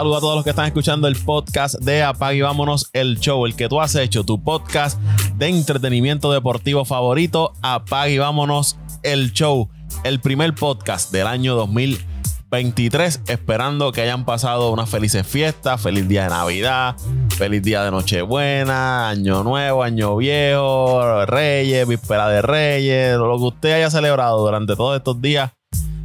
[0.00, 3.44] saludo a todos los que están escuchando el podcast de Apag y Vámonos el Show,
[3.44, 4.98] el que tú has hecho, tu podcast
[5.36, 9.68] de entretenimiento deportivo favorito, Apag y Vámonos el Show,
[10.04, 16.22] el primer podcast del año 2023, esperando que hayan pasado unas felices fiestas, feliz día
[16.22, 16.96] de Navidad,
[17.36, 23.72] feliz día de Nochebuena, Año Nuevo, Año Viejo, Reyes, Víspera de Reyes, lo que usted
[23.74, 25.50] haya celebrado durante todos estos días.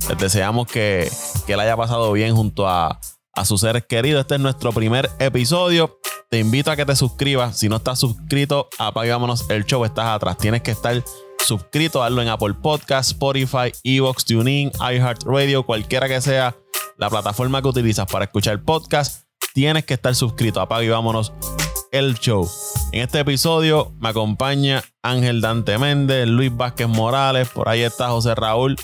[0.09, 1.09] Les deseamos que,
[1.47, 2.99] que le haya pasado bien junto a
[3.35, 4.21] a sus seres queridos.
[4.21, 5.99] Este es nuestro primer episodio.
[6.29, 7.57] Te invito a que te suscribas.
[7.57, 9.85] Si no estás suscrito, apagámonos el show.
[9.85, 10.37] Estás atrás.
[10.37, 11.03] Tienes que estar
[11.45, 12.03] suscrito.
[12.03, 16.55] Hazlo en Apple Podcast, Spotify, Evox, TuneIn, iHeartRadio, cualquiera que sea
[16.97, 19.25] la plataforma que utilizas para escuchar podcast.
[19.53, 20.61] Tienes que estar suscrito.
[20.61, 21.33] Apaga y vámonos
[21.91, 22.49] el show.
[22.91, 27.49] En este episodio me acompaña Ángel Dante Méndez, Luis Vázquez Morales.
[27.49, 28.75] Por ahí está José Raúl,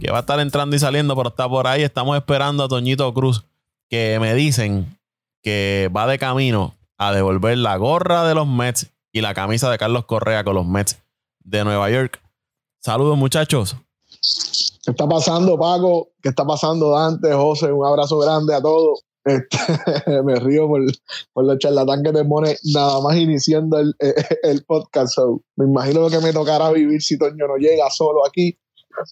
[0.00, 1.82] que va a estar entrando y saliendo, pero está por ahí.
[1.82, 3.44] Estamos esperando a Toñito Cruz
[3.88, 4.98] que me dicen
[5.42, 9.78] que va de camino a devolver la gorra de los Mets y la camisa de
[9.78, 10.98] Carlos Correa con los Mets
[11.44, 12.20] de Nueva York.
[12.80, 13.76] Saludos muchachos.
[14.84, 16.10] ¿Qué está pasando, Paco?
[16.22, 17.72] ¿Qué está pasando, Dante, José?
[17.72, 19.02] Un abrazo grande a todos.
[19.24, 19.58] Este,
[20.22, 20.82] me río por,
[21.32, 23.94] por los charlatán que te pone nada más iniciando el,
[24.42, 25.18] el podcast.
[25.56, 28.56] me imagino lo que me tocará vivir si Toño no llega solo aquí.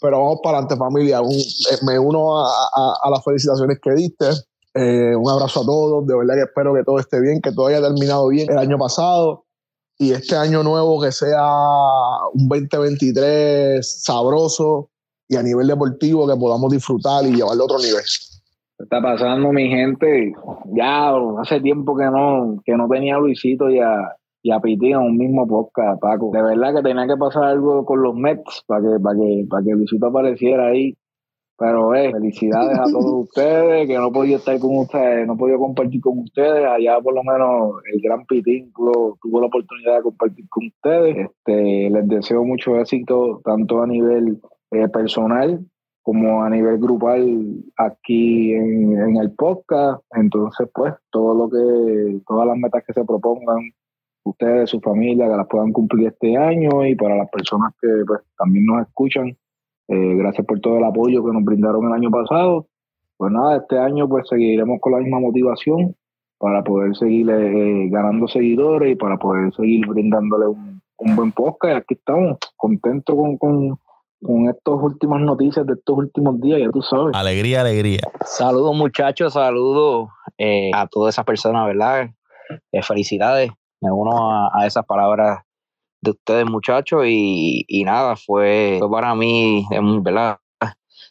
[0.01, 1.21] Pero vamos para adelante, familia.
[1.21, 4.27] Eh, me uno a, a las felicitaciones que diste
[4.75, 7.69] eh, un abrazo a todos, de verdad que espero que todo esté bien, que todo
[7.69, 9.45] haya terminado bien el año pasado
[9.99, 11.47] y este año nuevo que sea
[12.33, 14.91] un 2023 sabroso
[15.29, 18.03] y a nivel deportivo que podamos disfrutar y llevarlo a otro nivel.
[18.77, 20.33] ¿Qué está pasando mi gente?
[20.75, 24.91] Ya hace tiempo que no, que no tenía a Luisito y a, y a Piti
[24.91, 26.31] en un mismo podcast, Paco.
[26.33, 29.63] De verdad que tenía que pasar algo con los Mets para que, para que, para
[29.63, 30.97] que Luisito apareciera ahí
[31.57, 35.37] pero eh, felicidades a todos ustedes, que no he podido estar con ustedes, no he
[35.37, 36.67] podido compartir con ustedes.
[36.67, 41.29] Allá por lo menos el Gran Pitín tuvo, la oportunidad de compartir con ustedes.
[41.29, 44.41] Este, les deseo mucho éxito, tanto a nivel
[44.73, 45.65] eh, personal
[46.03, 50.03] como a nivel grupal aquí en, en, el podcast.
[50.11, 53.73] Entonces, pues, todo lo que, todas las metas que se propongan
[54.25, 58.21] ustedes, su familia, que las puedan cumplir este año y para las personas que pues,
[58.37, 59.37] también nos escuchan,
[59.89, 62.67] eh, gracias por todo el apoyo que nos brindaron el año pasado.
[63.17, 65.95] Pues nada, este año pues seguiremos con la misma motivación
[66.39, 70.83] para poder seguir eh, ganando seguidores y para poder seguir brindándole un,
[71.17, 71.75] buen podcast.
[71.75, 73.79] Y aquí estamos, contentos con, con,
[74.23, 77.15] con estas últimas noticias de estos últimos días, ya tú sabes.
[77.15, 78.01] Alegría, alegría.
[78.25, 80.09] Saludos muchachos, saludos
[80.39, 82.11] eh, a todas esas personas, ¿verdad?
[82.83, 83.51] felicidades.
[83.81, 85.45] Me uno a esas palabras
[86.05, 89.67] de ustedes muchachos y, nada, fue, para mí,
[90.03, 90.39] ¿verdad?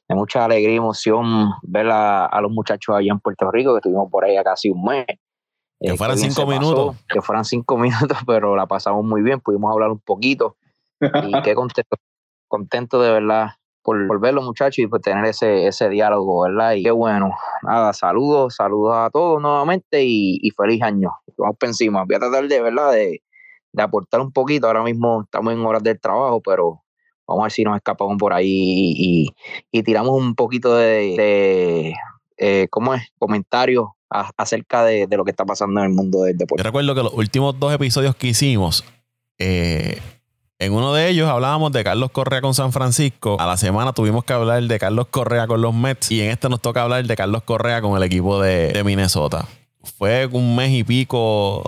[0.07, 4.09] de mucha alegría y emoción ver a, los muchachos allá en Puerto Rico, que estuvimos
[4.11, 5.05] por ahí casi un mes.
[5.79, 6.95] Que eh, fueran cinco minutos.
[7.07, 10.57] que fueran cinco minutos, pero la pasamos muy bien, pudimos hablar un poquito.
[11.01, 11.01] Y
[11.43, 11.97] qué contento,
[12.47, 13.51] contento de verdad
[13.81, 16.73] por, por verlos muchachos y por tener ese, ese diálogo, ¿verdad?
[16.73, 17.31] Y qué bueno.
[17.63, 21.11] Nada, saludos, saludos a todos nuevamente y, feliz año.
[21.37, 22.05] Vamos por encima.
[22.05, 22.93] Voy a tratar de, ¿verdad?
[22.93, 23.21] De,
[23.73, 24.67] de aportar un poquito.
[24.67, 26.83] Ahora mismo estamos en horas del trabajo, pero
[27.27, 29.33] vamos a ver si nos escapamos por ahí
[29.71, 31.93] y, tiramos un poquito de,
[32.37, 33.03] eh, ¿cómo es?
[33.17, 36.61] Comentarios acerca de, lo que está pasando en el mundo del deporte.
[36.61, 38.85] Yo recuerdo que los últimos dos episodios que hicimos,
[39.39, 39.99] eh,
[40.59, 43.37] en uno de ellos hablábamos de Carlos Correa con San Francisco.
[43.39, 46.11] A la semana tuvimos que hablar de Carlos Correa con los Mets.
[46.11, 49.47] Y en este nos toca hablar de Carlos Correa con el equipo de, de Minnesota.
[49.97, 51.63] Fue un mes y pico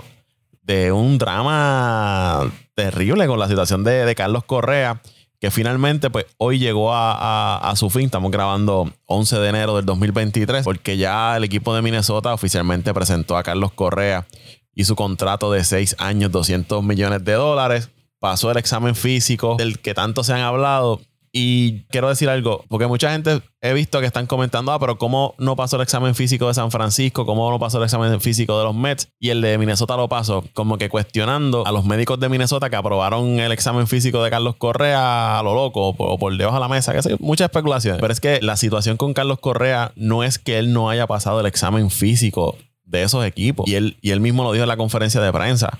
[0.66, 5.00] de un drama terrible con la situación de, Carlos Correa,
[5.40, 8.06] que finalmente pues hoy llegó a, su fin.
[8.06, 13.36] Estamos grabando 11 de enero del 2023 porque ya el equipo de Minnesota oficialmente presentó
[13.36, 14.26] a Carlos Correa
[14.74, 17.90] y su contrato de 6 años, 200 millones de dólares.
[18.18, 21.00] Pasó el examen físico del que tanto se han hablado
[21.38, 25.34] y quiero decir algo, porque mucha gente he visto que están comentando, ah, pero ¿cómo
[25.36, 27.26] no pasó el examen físico de San Francisco?
[27.26, 29.10] ¿Cómo no pasó el examen físico de los Mets?
[29.20, 32.76] Y el de Minnesota lo pasó, como que cuestionando a los médicos de Minnesota que
[32.76, 36.68] aprobaron el examen físico de Carlos Correa a lo loco o por, debajo de la
[36.68, 38.00] mesa, que sé, muchas especulaciones.
[38.00, 41.40] Pero es que la situación con Carlos Correa no es que él no haya pasado
[41.40, 42.56] el examen físico
[42.86, 43.68] de esos equipos.
[43.68, 45.78] Y él, y él mismo lo dijo en la conferencia de prensa.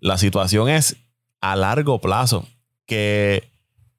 [0.00, 0.96] La situación es
[1.40, 2.44] a largo plazo
[2.86, 3.55] que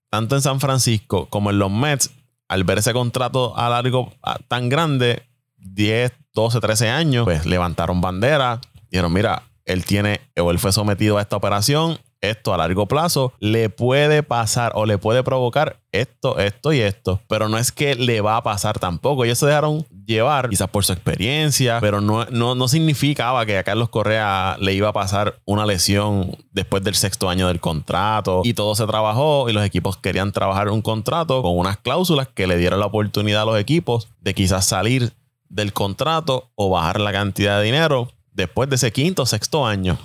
[0.09, 2.11] tanto en San Francisco como en los Mets,
[2.47, 4.13] al ver ese contrato a largo
[4.47, 5.23] tan grande,
[5.57, 11.17] 10, 12, 13 años, pues levantaron bandera, dijeron, mira, él tiene o él fue sometido
[11.17, 16.37] a esta operación esto a largo plazo le puede pasar o le puede provocar esto,
[16.37, 17.21] esto y esto.
[17.27, 19.25] Pero no es que le va a pasar tampoco.
[19.25, 23.63] Ellos se dejaron llevar quizás por su experiencia, pero no, no, no significaba que a
[23.63, 28.41] Carlos Correa le iba a pasar una lesión después del sexto año del contrato.
[28.43, 32.47] Y todo se trabajó y los equipos querían trabajar un contrato con unas cláusulas que
[32.47, 35.13] le dieran la oportunidad a los equipos de quizás salir
[35.49, 39.97] del contrato o bajar la cantidad de dinero después de ese quinto o sexto año.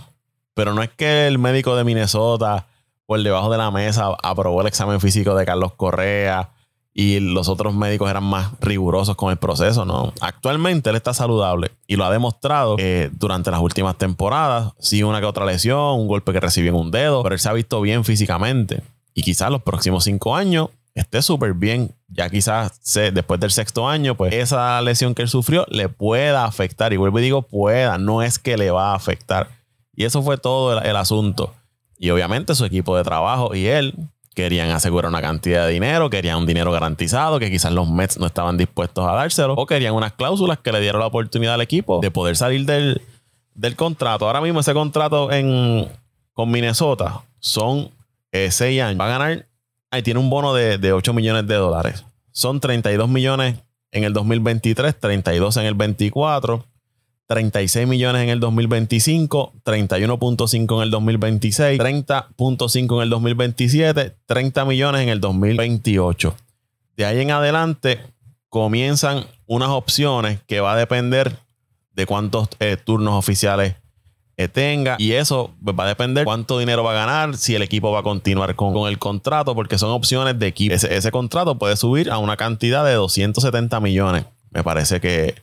[0.54, 2.66] Pero no es que el médico de Minnesota
[3.06, 6.50] por debajo de la mesa aprobó el examen físico de Carlos Correa
[6.94, 10.12] y los otros médicos eran más rigurosos con el proceso, ¿no?
[10.20, 14.72] Actualmente él está saludable y lo ha demostrado eh, durante las últimas temporadas.
[14.78, 17.48] Sí, una que otra lesión, un golpe que recibió en un dedo, pero él se
[17.48, 18.82] ha visto bien físicamente.
[19.14, 21.94] Y quizás los próximos cinco años esté súper bien.
[22.08, 22.78] Ya quizás
[23.12, 26.92] después del sexto año, pues esa lesión que él sufrió le pueda afectar.
[26.92, 29.61] Y vuelvo digo pueda, no es que le va a afectar.
[29.94, 31.54] Y eso fue todo el, asunto.
[31.98, 33.94] Y obviamente su equipo de trabajo y él
[34.34, 38.26] querían asegurar una cantidad de dinero, querían un dinero garantizado que quizás los Mets no
[38.26, 42.00] estaban dispuestos a dárselo, o querían unas cláusulas que le dieran la oportunidad al equipo
[42.00, 43.00] de poder salir del,
[43.76, 44.26] contrato.
[44.26, 45.86] Ahora mismo ese contrato en,
[46.32, 47.90] con Minnesota son
[48.32, 48.98] eh, seis años.
[48.98, 49.46] Va a ganar,
[49.90, 52.04] ahí tiene un bono de, de 8 millones de dólares.
[52.30, 53.56] Son 32 millones
[53.90, 56.64] en el 2023, 32 en el 24.
[57.32, 65.00] 36 millones en el 2025, 31.5 en el 2026, 30.5 en el 2027, 30 millones
[65.00, 66.36] en el 2028.
[66.98, 68.00] De ahí en adelante
[68.50, 71.38] comienzan unas opciones que va a depender
[71.94, 73.76] de cuántos eh, turnos oficiales
[74.36, 77.62] eh, tenga y eso pues, va a depender cuánto dinero va a ganar, si el
[77.62, 80.74] equipo va a continuar con, el contrato, porque son opciones de equipo.
[80.74, 84.26] Ese, ese contrato puede subir a una cantidad de 270 millones.
[84.50, 85.34] Me parece que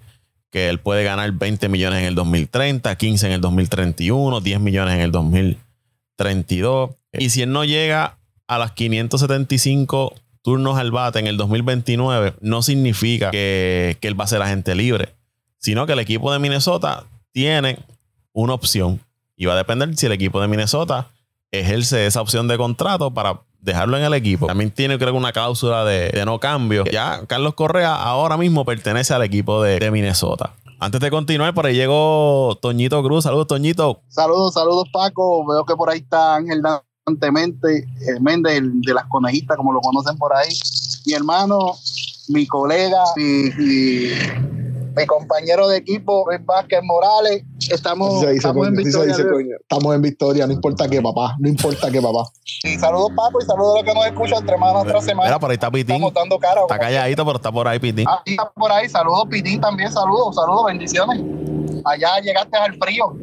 [0.52, 4.96] que él puede ganar 20 millones en el 2030, 15 en el 2031, 10 millones
[4.96, 6.92] en el 2032.
[7.14, 8.18] Y si él no llega
[8.48, 14.24] a las 575 turnos al bate en el 2029, no significa que, que él va
[14.24, 15.10] a ser agente libre,
[15.58, 17.80] sino que el equipo de Minnesota tiene
[18.34, 19.00] una opción
[19.36, 21.10] y va a depender si el equipo de Minnesota
[21.52, 24.48] ejerce esa opción de contrato para dejarlo en el equipo.
[24.48, 26.84] También tiene, creo que, una cláusula de, no cambio.
[26.86, 30.54] Ya Carlos Correa ahora mismo pertenece al equipo de, Minnesota.
[30.80, 33.26] Antes de continuar, por ahí llegó Toñito Cruz.
[33.26, 34.02] Saludos, Toñito.
[34.08, 35.46] Saludos, saludos, Paco.
[35.46, 36.62] Veo que por ahí está Ángel
[37.06, 40.50] Dantemente, el Méndez de las conejitas, como lo conocen por ahí.
[41.06, 41.74] Mi hermano,
[42.28, 44.69] mi colega, mi mi
[45.08, 47.44] compañero de equipo, Luis Vázquez Morales.
[47.70, 49.16] Estamos, estamos en victoria.
[49.60, 51.36] estamos en victoria, no importa qué, papá.
[51.40, 52.30] No importa qué, papá.
[52.64, 55.30] Y saludos, Paco, y saludos a los que nos escuchan entre manos otra semana.
[55.30, 55.96] Mira, por ahí está Pitín.
[55.96, 56.62] Estamos dando cara.
[56.62, 58.06] Está calladito, pero está por ahí Pitín.
[58.08, 58.90] Ah, está por ahí.
[58.90, 60.36] Saludos, Pitín, también saludos.
[60.36, 61.22] Saludos, bendiciones.
[61.86, 63.16] Allá llegaste al frío.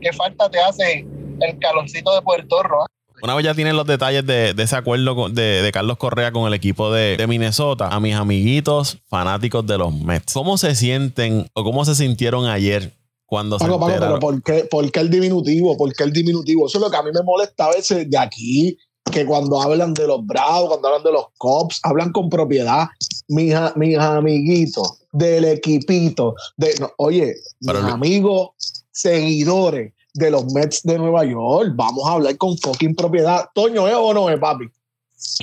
[0.00, 1.06] ¿Qué falta te hace
[1.40, 2.86] el calorcito de Puerto Rico?
[3.22, 6.90] Una vez ya tienen los detalles de, ese acuerdo de, Carlos Correa con el equipo
[6.90, 11.94] de, Minnesota, a mis amiguitos fanáticos de los Mets, ¿cómo se sienten o cómo se
[11.94, 12.92] sintieron ayer
[13.24, 15.76] cuando se Paco, pero ¿por qué, ¿por qué el diminutivo?
[15.76, 16.66] ¿Por qué el diminutivo?
[16.66, 18.76] Eso es lo que a mí me molesta a veces de aquí,
[19.12, 22.88] que cuando hablan de los Bravos, cuando hablan de los Cops, hablan con propiedad.
[23.28, 28.50] Mis, mis amiguitos del equipito, de, oye, mis amigos
[28.90, 31.72] seguidores de los Mets de Nueva York.
[31.74, 33.48] Vamos a hablar con fucking propiedad.
[33.54, 34.66] Toño, ¿es o no es, papi?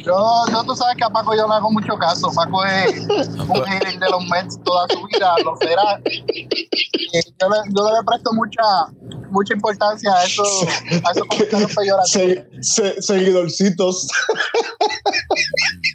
[0.03, 2.29] Yo, yo, tú sabes que a Paco yo no hago mucho caso.
[2.35, 6.01] Paco es un gerente de los Mets toda su vida, lo será.
[6.03, 8.61] Yo le, yo le presto mucha,
[9.31, 10.43] mucha importancia a, eso,
[11.05, 12.45] a esos comentarios peyorativos.
[12.61, 14.09] Se, seguidorcitos.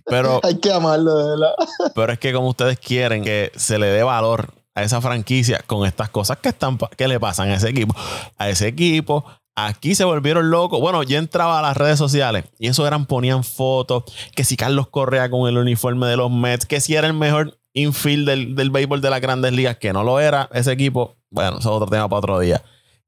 [0.06, 1.54] Pero, Hay que amarlo, de verdad.
[1.94, 5.87] Pero es que como ustedes quieren que se le dé valor a esa franquicia con
[5.87, 7.95] estas cosas que están que le pasan a ese equipo.
[8.38, 10.81] A ese equipo, aquí se volvieron locos.
[10.81, 14.04] Bueno, yo entraba a las redes sociales y eso eran, ponían fotos,
[14.35, 17.59] que si Carlos Correa con el uniforme de los Mets, que si era el mejor
[17.73, 21.16] infield del, del béisbol de las grandes ligas, que no lo era ese equipo.
[21.31, 22.62] Bueno, eso es otro tema para otro día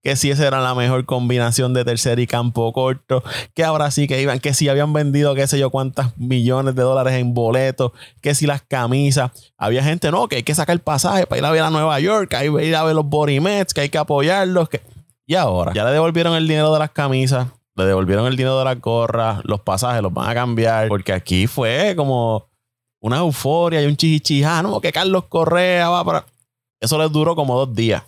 [0.06, 4.06] que si esa era la mejor combinación de tercer y campo corto, que ahora sí
[4.06, 7.90] que iban, que si habían vendido qué sé yo cuántas millones de dólares en boletos,
[8.22, 11.44] que si las camisas, había gente, no, que hay que sacar el pasaje para ir
[11.44, 13.98] a ver a Nueva York, hay que ir a ver los Borimets, que hay que
[13.98, 14.80] apoyarlos, que...
[15.26, 18.64] y ahora ya le devolvieron el dinero de las camisas, le devolvieron el dinero de
[18.64, 22.46] las gorras, los pasajes los van a cambiar, porque aquí fue como
[23.00, 26.24] una euforia y un chichichijá, no, que Carlos Correa va para...
[26.80, 28.04] Eso les duró como dos días.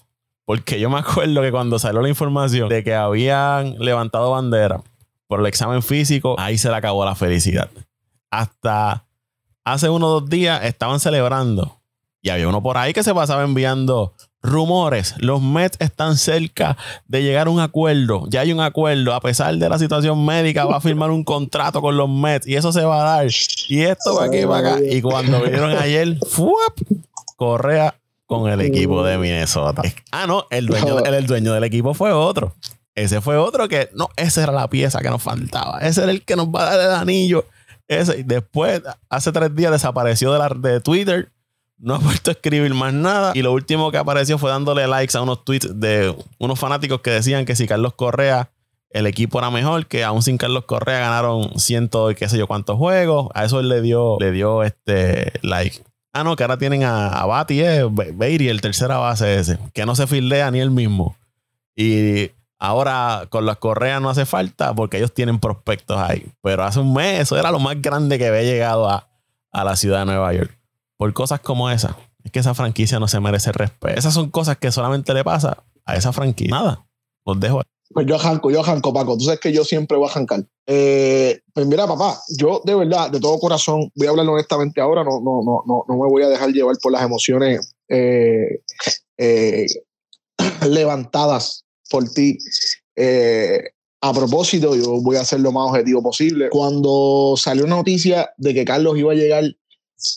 [0.49, 4.81] Porque yo me acuerdo que cuando salió la información de que habían levantado bandera
[5.27, 7.69] por el examen físico, ahí se le acabó la felicidad.
[8.31, 9.05] Hasta
[9.63, 11.83] hace unos dos días estaban celebrando.
[12.23, 15.17] Y había uno por ahí que se pasaba enviando rumores.
[15.19, 18.25] Los Mets están cerca de llegar a un acuerdo.
[18.31, 19.13] Ya hay un acuerdo.
[19.13, 22.55] A pesar de la situación médica, va a firmar un contrato con los Mets y
[22.55, 23.27] eso se va a dar.
[23.69, 24.79] Y esto va aquí, va acá.
[24.83, 26.81] Y cuando vinieron ayer, ¡fuap!
[27.37, 27.95] Correa
[28.29, 29.83] con el equipo de Minnesota.
[30.13, 32.55] Ah, no, el dueño, el, el dueño del equipo fue otro.
[32.95, 35.79] Ese fue otro que, no, esa era la pieza que nos faltaba.
[35.79, 37.47] Ese era el que nos va a dar el anillo.
[37.89, 38.23] Ese.
[38.25, 41.33] Después, hace tres días desapareció de, la, de Twitter.
[41.79, 43.33] No ha vuelto a escribir más nada.
[43.35, 47.11] Y lo último que apareció fue dándole likes a unos tweets de unos fanáticos que
[47.11, 48.51] decían que si Carlos Correa,
[48.91, 52.47] el equipo era mejor, que aún sin Carlos Correa ganaron ciento y qué sé yo
[52.47, 53.29] cuántos juegos.
[53.33, 55.81] A eso él le dio, le dio este like.
[56.19, 57.89] Ah, no, que ahora tienen a, a Bati, eh,
[58.21, 61.17] el tercera base ese, que no se fildea ni él mismo.
[61.77, 66.27] Y ahora con las correas no hace falta porque ellos tienen prospectos ahí.
[66.43, 69.09] Pero hace un mes eso era lo más grande que había llegado a,
[69.53, 70.59] a la ciudad de Nueva York.
[70.97, 71.97] Por cosas como esa.
[72.25, 73.97] Es que esa franquicia no se merece respeto.
[73.97, 76.57] Esas son cosas que solamente le pasa a esa franquicia.
[76.57, 76.85] Nada.
[77.25, 77.63] Los dejo.
[77.91, 79.17] Pues yo janco, yo janco, Paco.
[79.17, 80.45] Tú sabes que yo siempre voy a jancar.
[80.67, 85.03] Eh, pues mira, papá, yo de verdad, de todo corazón, voy a hablar honestamente ahora,
[85.03, 88.61] no, no, no, no, me voy a dejar llevar por las emociones eh,
[89.17, 89.67] eh,
[90.69, 92.39] levantadas por ti.
[92.95, 93.63] Eh,
[94.01, 96.51] a propósito, yo voy a ser lo más objetivo posible.
[96.51, 99.45] Cuando salió una noticia de que Carlos iba a llegar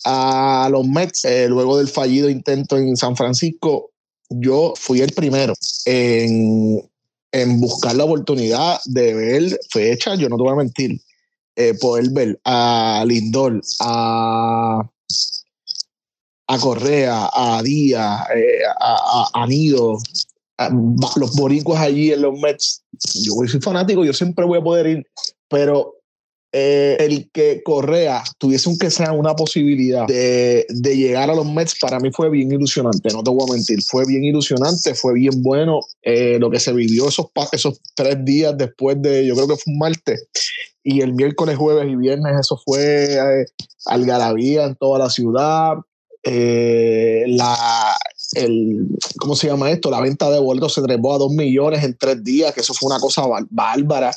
[0.04, 3.92] a los Mets luego del fallido intento en San Francisco,
[4.30, 5.54] yo fui el primero
[5.86, 6.91] en,
[7.32, 11.00] en buscar la oportunidad de ver fecha, yo no te voy a mentir,
[11.56, 14.82] eh, poder ver a Lindor, a,
[16.48, 19.98] a Correa, a Díaz, eh, a, a, Nido,
[20.58, 20.70] a-
[21.16, 22.84] los boricuas allí en los Mets.
[23.24, 25.08] Yo soy fanático, yo siempre voy a poder ir,
[25.48, 26.01] pero
[26.54, 31.80] eh, el que Correa tuviese aunque sea una posibilidad de, de llegar a los Mets
[31.80, 35.42] para mí fue bien ilusionante, no te voy a mentir, fue bien ilusionante, fue bien
[35.42, 39.56] bueno eh, lo que se vivió esos, esos tres días después de, yo creo que
[39.56, 40.28] fue un martes,
[40.84, 43.46] y el miércoles, jueves y viernes eso fue eh,
[43.86, 45.74] algarabía en toda la ciudad,
[46.24, 47.98] eh, la,
[48.34, 49.90] el, ¿cómo se llama esto?
[49.90, 52.88] La venta de boletos se trepó a dos millones en tres días, que eso fue
[52.88, 54.12] una cosa bár- bárbara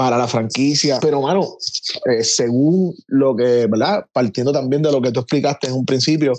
[0.00, 0.98] para la franquicia.
[0.98, 1.58] Pero, mano,
[2.06, 4.06] eh, según lo que, ¿verdad?
[4.14, 6.32] Partiendo también de lo que tú explicaste en un principio,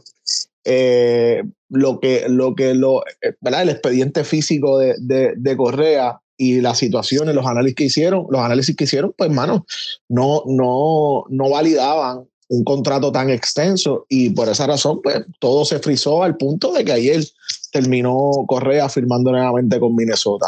[0.65, 3.61] eh, lo que, lo que, lo, eh, ¿verdad?
[3.61, 8.41] El expediente físico de, de, de Correa y las situaciones, los análisis que hicieron, los
[8.41, 9.67] análisis que hicieron, pues, mano,
[10.09, 15.77] no, no, no validaban un contrato tan extenso y por esa razón, pues, todo se
[15.77, 17.23] frizó al punto de que ayer
[17.71, 20.47] terminó Correa firmando nuevamente con Minnesota.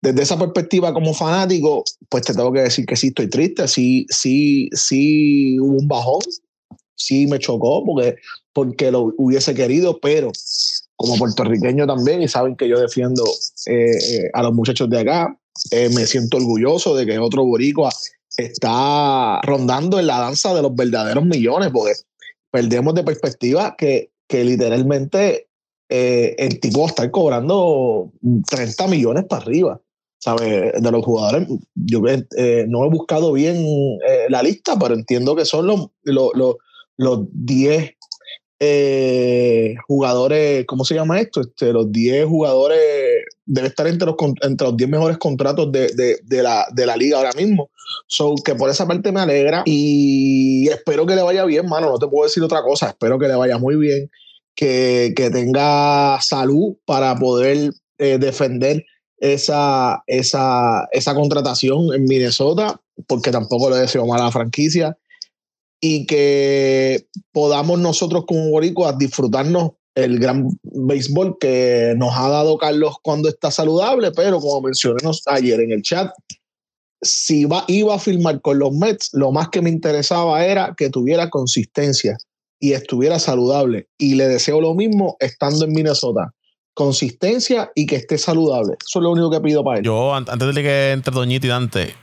[0.00, 4.06] Desde esa perspectiva como fanático, pues te tengo que decir que sí estoy triste, sí,
[4.08, 6.20] sí, sí hubo un bajón,
[6.94, 8.16] sí me chocó porque,
[8.52, 10.30] porque lo hubiese querido, pero
[10.96, 13.24] como puertorriqueño también, y saben que yo defiendo
[13.66, 15.36] eh, eh, a los muchachos de acá,
[15.70, 17.90] eh, me siento orgulloso de que otro boricua
[18.36, 21.94] está rondando en la danza de los verdaderos millones, porque
[22.50, 25.48] perdemos de perspectiva que, que literalmente
[25.90, 28.12] eh, el tipo está cobrando
[28.48, 29.80] 30 millones para arriba.
[30.22, 30.72] ¿Sabes?
[30.80, 33.56] De los jugadores, yo eh, no he buscado bien
[34.06, 36.56] eh, la lista, pero entiendo que son los, los, los,
[36.98, 37.92] los 10
[39.88, 41.40] jugadores, ¿cómo se llama esto?
[41.40, 42.78] Este, los 10 jugadores,
[43.46, 46.98] debe estar entre los, entre los 10 mejores contratos de, de, de la, de la
[46.98, 47.70] liga ahora mismo.
[48.06, 51.90] So, que por esa parte me alegra y espero que le vaya bien, mano.
[51.90, 52.90] No te puedo decir otra cosa.
[52.90, 54.10] Espero que le vaya muy bien,
[54.60, 58.84] que, tenga salud para poder eh, defender
[59.18, 64.98] esa, esa, esa contratación en Minnesota, porque tampoco le deseo mal a la franquicia,
[65.80, 72.96] y que podamos nosotros como boricuas disfrutarnos el gran béisbol que nos ha dado Carlos
[73.02, 76.12] cuando está saludable, pero como mencioné ayer en el chat,
[77.00, 80.90] si va, iba a firmar con los Mets, lo más que me interesaba era que
[80.90, 82.18] tuviera consistencia
[82.60, 83.88] y estuviera saludable.
[83.98, 86.32] Y le deseo lo mismo estando en Minnesota.
[86.74, 88.74] Consistencia y que esté saludable.
[88.80, 89.84] Eso es lo único que pido para él.
[89.84, 91.94] Yo, an- antes de que entre Doñito y Dante,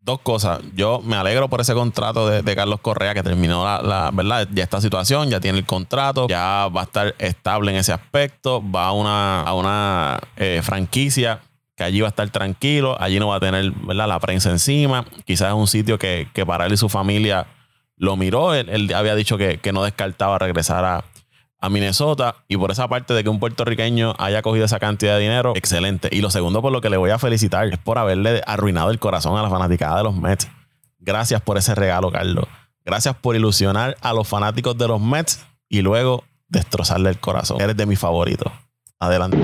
[0.00, 0.60] dos cosas.
[0.74, 4.48] Yo me alegro por ese contrato de, Carlos Correa que terminó la, la- ¿verdad?
[4.52, 8.62] Ya esta situación, ya tiene el contrato, ya va a estar estable en ese aspecto,
[8.70, 11.40] va a una, a una eh, franquicia
[11.76, 14.08] que allí va a estar tranquilo, allí no va a tener ¿verdad?
[14.08, 15.04] la prensa encima.
[15.24, 17.46] Quizás es un sitio que, que para él y su familia
[17.98, 18.54] lo miró.
[18.54, 21.04] Él, él había dicho que, que no descartaba regresar a,
[21.60, 25.22] a Minnesota y por esa parte de que un puertorriqueño haya cogido esa cantidad de
[25.22, 26.08] dinero, excelente.
[26.12, 28.98] Y lo segundo por lo que le voy a felicitar es por haberle arruinado el
[28.98, 30.48] corazón a la fanaticada de los Mets.
[30.98, 32.46] Gracias por ese regalo, Carlos.
[32.84, 37.60] Gracias por ilusionar a los fanáticos de los Mets y luego destrozarle el corazón.
[37.60, 38.50] Eres de mis favoritos.
[39.00, 39.38] Adelante.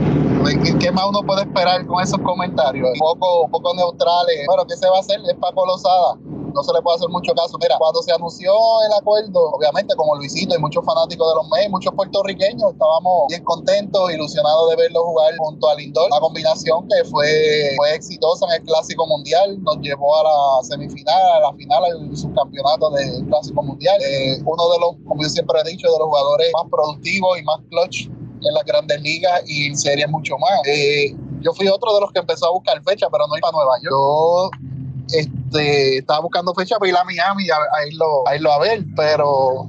[0.80, 2.88] ¿Qué, más uno puede esperar con esos comentarios?
[2.98, 4.46] Poco, un poco neutrales.
[4.48, 5.20] Bueno, ¿qué se va a hacer?
[5.30, 6.16] Es Paco Lozada
[6.54, 7.58] no se le puede hacer mucho caso.
[7.60, 8.52] Mira, cuando se anunció
[8.86, 13.44] el acuerdo, obviamente como Luisito y muchos fanáticos de los Mets, muchos puertorriqueños, estábamos bien
[13.44, 16.10] contentos, ilusionados de verlo jugar junto a Lindor.
[16.10, 21.32] La combinación que fue, fue exitosa en el Clásico Mundial, nos llevó a la semifinal,
[21.36, 24.00] a la final, al subcampeonato del Clásico Mundial.
[24.02, 27.42] Eh, uno de los, como yo siempre he dicho, de los jugadores más productivos y
[27.42, 28.08] más clutch
[28.46, 30.60] en las grandes ligas y en series mucho más.
[30.66, 33.52] Eh, yo fui otro de los que empezó a buscar fecha, pero no iba a
[33.52, 33.92] Nueva York.
[33.92, 34.50] Yo
[35.12, 39.66] este, estaba buscando fecha para ir a Miami a, irlo, a irlo a ver, pero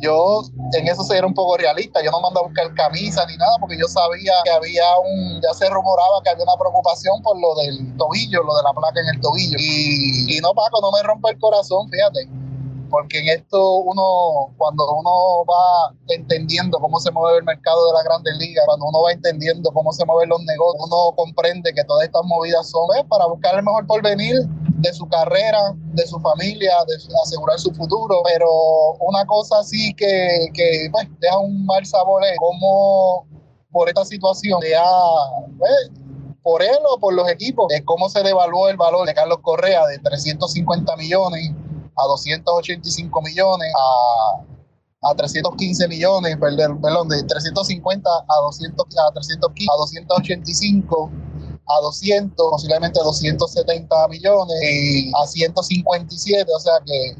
[0.00, 2.02] yo en eso era un poco realista.
[2.02, 5.52] Yo no mandaba a buscar camisa ni nada porque yo sabía que había un, ya
[5.54, 9.16] se rumoraba que había una preocupación por lo del tobillo, lo de la placa en
[9.16, 9.56] el tobillo.
[9.58, 12.39] Y, y no, Paco, no me rompe el corazón, fíjate
[12.90, 18.02] porque en esto uno, cuando uno va entendiendo cómo se mueve el mercado de la
[18.02, 22.04] Grandes Ligas, cuando uno va entendiendo cómo se mueven los negocios, uno comprende que todas
[22.04, 24.36] estas movidas son para buscar el mejor porvenir
[24.80, 28.48] de su carrera, de su familia, de asegurar su futuro, pero
[29.00, 33.26] una cosa sí que, que pues, deja un mal sabor es cómo
[33.70, 34.82] por esta situación, sea
[35.58, 35.90] pues,
[36.42, 39.86] por él o por los equipos, es cómo se devaluó el valor de Carlos Correa
[39.86, 41.52] de 350 millones
[41.96, 49.76] a 285 millones, a, a 315 millones, perdón, de 350 a 200, a 315, a
[49.76, 51.10] 285
[51.70, 57.16] a 200, posiblemente a 270 millones y a 157, o sea que,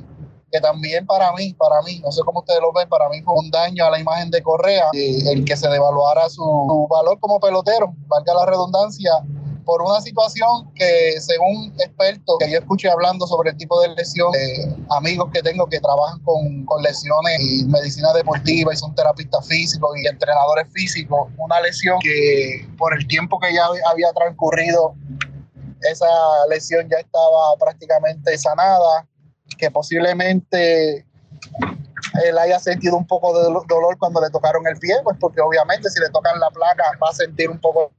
[0.50, 3.34] que también para mí, para mí, no sé cómo ustedes lo ven, para mí fue
[3.34, 7.38] un daño a la imagen de Correa, el que se devaluara su, su valor como
[7.38, 9.12] pelotero, valga la redundancia,
[9.64, 14.32] por una situación que según expertos que yo escuché hablando sobre el tipo de lesión,
[14.34, 19.46] eh, amigos que tengo que trabajan con, con, lesiones y medicina deportiva y son terapistas
[19.46, 24.94] físicos y entrenadores físicos, una lesión que por el tiempo que ya había transcurrido,
[25.82, 26.06] esa
[26.48, 29.06] lesión ya estaba prácticamente sanada,
[29.58, 31.06] que posiblemente
[32.24, 35.88] él haya sentido un poco de dolor cuando le tocaron el pie, pues porque obviamente
[35.90, 37.92] si le tocan la placa va a sentir un poco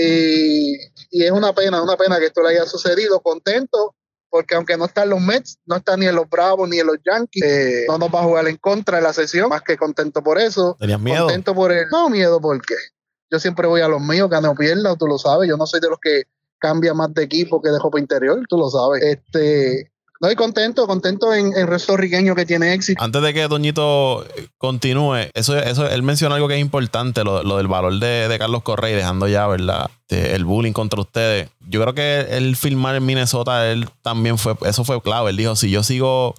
[0.00, 0.76] y,
[1.10, 3.20] y, es una pena, una pena que esto le haya sucedido.
[3.20, 3.94] Contento,
[4.28, 6.96] porque aunque no están los Mets, no están ni en los Bravos ni en los
[7.04, 10.22] Yankees, eh, no nos va a jugar en contra de la sesión, más que contento
[10.22, 10.76] por eso.
[10.78, 11.24] ¿Tenías miedo?
[11.24, 11.86] Contento por él.
[11.90, 12.74] No, miedo porque
[13.30, 15.48] yo siempre voy a los míos, gane o pierda, tú lo sabes.
[15.48, 16.24] Yo no soy de los que
[16.58, 19.02] cambia más de equipo que de ropa interior, tú lo sabes.
[19.02, 23.02] Este, no, y contento, contento en el resto riqueño que tiene éxito.
[23.02, 24.26] Antes de que Doñito
[24.58, 28.62] continúe, eso, eso, él menciona algo que es importante, lo, lo del valor de, Carlos
[28.62, 29.90] Correa y dejando ya, ¿verdad?
[30.10, 31.48] El bullying contra ustedes.
[31.68, 35.30] Yo creo que él filmar en Minnesota, él también fue, eso fue clave.
[35.30, 36.34] Él dijo, si yo sigo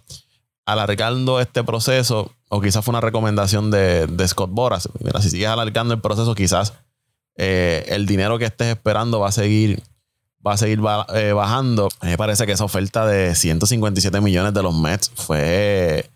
[0.65, 5.47] alargando este proceso, o quizás fue una recomendación de, de Scott Boras, mira, si sigues
[5.47, 6.73] alargando el proceso, quizás
[7.35, 9.81] eh, el dinero que estés esperando va a seguir
[10.45, 10.79] va a seguir
[11.13, 11.89] eh, bajando.
[12.01, 16.09] me parece que esa oferta de 157 millones de los Mets fue,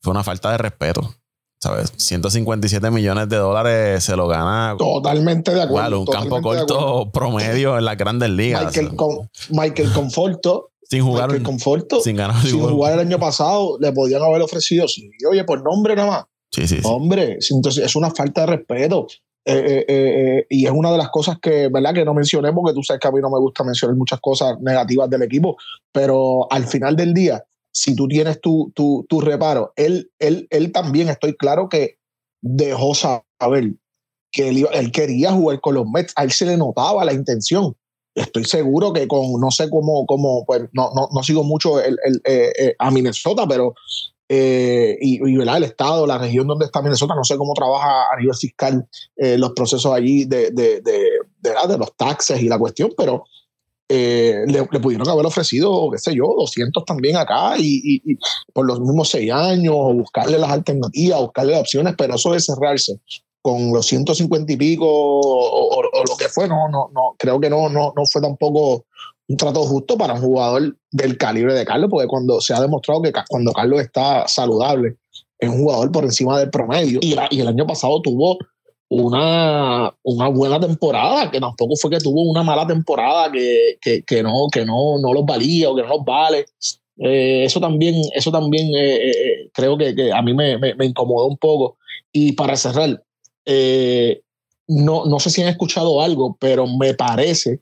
[0.00, 1.14] fue una falta de respeto.
[1.60, 1.92] ¿Sabes?
[1.96, 4.76] 157 millones de dólares se lo gana.
[4.78, 6.00] Totalmente de acuerdo.
[6.00, 8.66] un campo corto promedio en las grandes ligas.
[8.66, 10.70] Michael, Con, Michael Conforto.
[10.84, 11.26] Sin jugar.
[11.26, 12.00] Michael Conforto.
[12.00, 12.40] Sin ganar.
[12.46, 14.86] Sin jugar el año pasado, le podían haber ofrecido.
[14.86, 16.24] Sí, oye, por nombre nada más.
[16.52, 16.82] Sí, sí, sí.
[16.84, 19.08] Hombre, es una falta de respeto.
[19.50, 21.94] Eh, eh, eh, y es una de las cosas que, ¿verdad?
[21.94, 24.60] que no mencioné, porque tú sabes que a mí no me gusta mencionar muchas cosas
[24.60, 25.56] negativas del equipo,
[25.90, 30.70] pero al final del día, si tú tienes tu, tu, tu reparo, él, él, él
[30.70, 31.96] también, estoy claro que
[32.42, 33.72] dejó saber
[34.32, 37.74] que él, él, quería jugar con los Mets, a él se le notaba la intención.
[38.14, 41.96] Estoy seguro que con, no sé cómo, cómo pues no, no, no sigo mucho el,
[42.04, 43.72] el, eh, a Minnesota, pero
[44.28, 48.16] eh, y, y el estado, la región donde está Minnesota, no sé cómo trabaja a
[48.18, 48.86] nivel fiscal
[49.16, 51.02] eh, los procesos allí de, de, de,
[51.40, 53.24] de los taxes y la cuestión, pero
[53.88, 58.18] eh, le, le, pudieron haber ofrecido, qué sé yo, 200 también acá y, y, y,
[58.52, 62.40] por los mismos seis años, o buscarle las alternativas, buscarle las opciones, pero eso de
[62.40, 63.00] cerrarse
[63.40, 67.40] con los 150 y pico o, o, o, lo que fue, no, no, no, creo
[67.40, 68.84] que no, no, no fue tampoco
[69.28, 73.02] un trato justo para un jugador del calibre de Carlos, porque cuando se ha demostrado
[73.02, 74.96] que cuando Carlos está saludable,
[75.38, 76.98] es un jugador por encima del promedio.
[77.02, 78.38] Y, el año pasado tuvo
[78.88, 84.22] una, una, buena temporada, que tampoco fue que tuvo una mala temporada que, que, que
[84.22, 86.46] no, que no, no los valía o que no los vale.
[87.00, 91.36] Eh, eso también, eso también eh, eh, creo que, a mí me, me, incomodó un
[91.36, 91.76] poco.
[92.10, 93.02] Y para cerrar,
[94.66, 97.60] no, no sé si han escuchado algo, pero me parece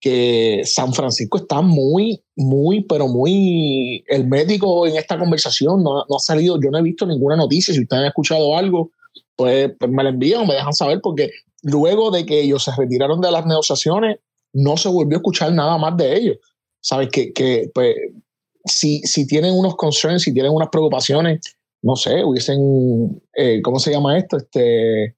[0.00, 4.04] que San Francisco está muy, muy, pero muy...
[4.08, 7.74] El médico en esta conversación no, no, ha salido, yo no he visto ninguna noticia,
[7.74, 8.90] si ustedes han escuchado algo,
[9.36, 11.30] pues, pues me la envían, me dejan saber, porque
[11.62, 14.18] luego de que ellos se retiraron de las negociaciones,
[14.52, 16.36] no se volvió a escuchar nada más de ellos.
[16.80, 17.94] Sabes que, que pues,
[18.64, 21.40] si, si tienen unos concerns, si tienen unas preocupaciones,
[21.82, 24.36] no sé, hubiesen, eh, ¿cómo se llama esto?
[24.38, 25.14] Este,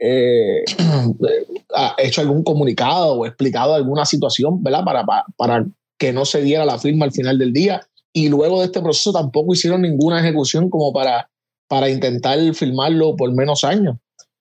[0.00, 0.64] eh,
[1.74, 4.84] ha hecho algún comunicado o explicado alguna situación, ¿verdad?
[4.84, 5.66] Para, para, para,
[5.98, 7.86] que no se diera la firma al final del día.
[8.12, 11.30] Y luego de este proceso tampoco hicieron ninguna ejecución como para,
[11.68, 13.96] para intentar firmarlo por menos años.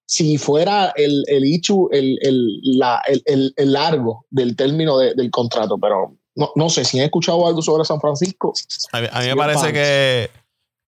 [0.06, 5.32] Si fuera el, el hecho, el, el, la, el, el, largo del término de, del
[5.32, 8.54] contrato, pero no, no, sé si han escuchado algo sobre San Francisco.
[8.92, 10.30] A mí, a mí me parece que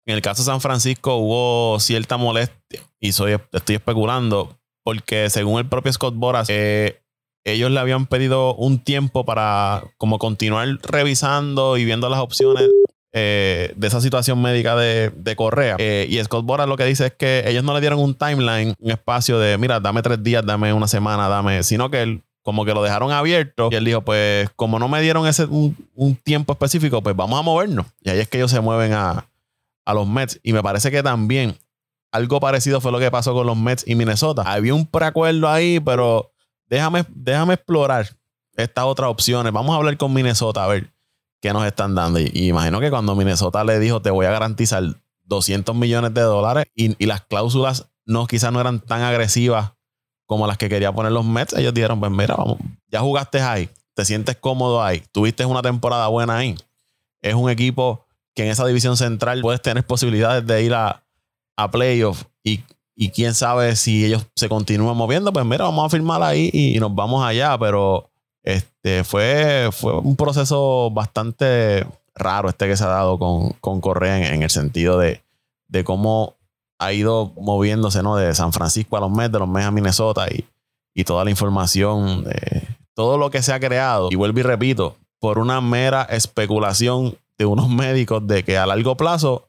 [0.05, 5.67] en el caso de San Francisco hubo cierta molestia y estoy especulando porque según el
[5.67, 7.01] propio Scott Boras, eh,
[7.43, 12.69] ellos le habían pedido un tiempo para como continuar revisando y viendo las opciones
[13.13, 15.75] eh, de esa situación médica de, de Correa.
[15.79, 18.75] Eh, y Scott Boras lo que dice es que ellos no le dieron un timeline,
[18.79, 22.63] un espacio de, mira, dame tres días, dame una semana, dame, sino que él como
[22.63, 26.15] que lo dejaron abierto y él dijo, pues como no me dieron ese un, un
[26.15, 27.87] tiempo específico, pues vamos a movernos.
[28.03, 29.25] Y ahí es que ellos se mueven a,
[29.83, 30.39] a los Mets.
[30.43, 31.55] Y me parece que también
[32.15, 34.43] algo parecido fue lo que pasó con los Mets y Minnesota.
[34.43, 36.31] Había un preacuerdo ahí, pero
[36.69, 38.07] déjame, déjame explorar
[38.55, 39.51] estas otras opciones.
[39.51, 40.93] Vamos a hablar con Minnesota a ver
[41.41, 42.19] qué nos están dando.
[42.19, 44.83] Y, imagino que cuando Minnesota le dijo, te voy a garantizar
[45.23, 49.73] 200 millones de dólares y, y las cláusulas no, quizás no eran tan agresivas
[50.25, 53.69] como las que quería poner los Mets, ellos dijeron, pues mira, vamos, ya jugaste ahí,
[53.93, 56.55] te sientes cómodo ahí, tuviste una temporada buena ahí.
[57.21, 61.04] Es un equipo que en esa división central puedes tener posibilidades de ir a,
[61.55, 62.61] a playoff y,
[62.95, 66.79] y, quién sabe si ellos se continúan moviendo, pues mira, vamos a firmar ahí y,
[66.79, 68.09] nos vamos allá, pero
[68.43, 74.17] este fue, fue un proceso bastante raro este que se ha dado con, con Correa
[74.17, 75.21] en, en el sentido de,
[75.67, 76.35] de cómo
[76.79, 78.15] ha ido moviéndose, ¿no?
[78.15, 80.45] De San Francisco a los Mets, de los Mets a Minnesota y,
[80.93, 84.09] y toda la información, de todo lo que se ha creado.
[84.11, 88.95] Y vuelvo y repito, por una mera especulación de unos médicos de que a largo
[88.95, 89.47] plazo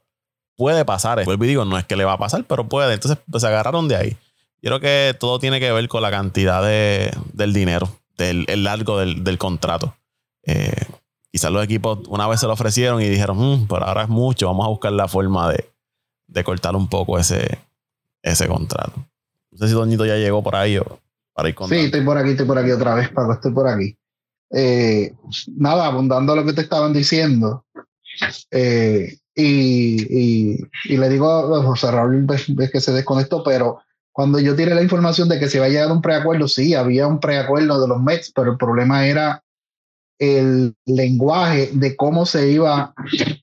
[0.57, 1.25] puede pasar.
[1.25, 2.95] Vuelvo y digo, no es que le va a pasar, pero puede.
[2.95, 4.17] Entonces pues, se agarraron de ahí.
[4.63, 8.65] Yo creo que todo tiene que ver con la cantidad de, del dinero, del el
[8.65, 9.95] largo del, del contrato.
[10.45, 10.87] Eh,
[11.31, 14.47] quizás los equipos una vez se lo ofrecieron y dijeron, mmm, pero ahora es mucho,
[14.47, 15.69] vamos a buscar la forma de,
[16.27, 17.59] de cortar un poco ese,
[18.23, 18.95] ese contrato.
[19.51, 20.99] No sé si Doñito ya llegó por ahí o
[21.33, 21.69] para ir con.
[21.69, 23.97] Sí, estoy por aquí, estoy por aquí otra vez, Paco, estoy por aquí.
[24.51, 25.15] Eh,
[25.57, 27.65] nada, abundando a lo que te estaban diciendo.
[28.51, 32.27] Eh, y, y, y, le digo a José Raúl
[32.73, 35.91] que se desconectó, pero cuando yo tiré la información de que se iba a llegar
[35.91, 39.45] a un preacuerdo, sí, había un preacuerdo de los Mets, pero el problema era
[40.19, 42.95] el lenguaje de cómo se iba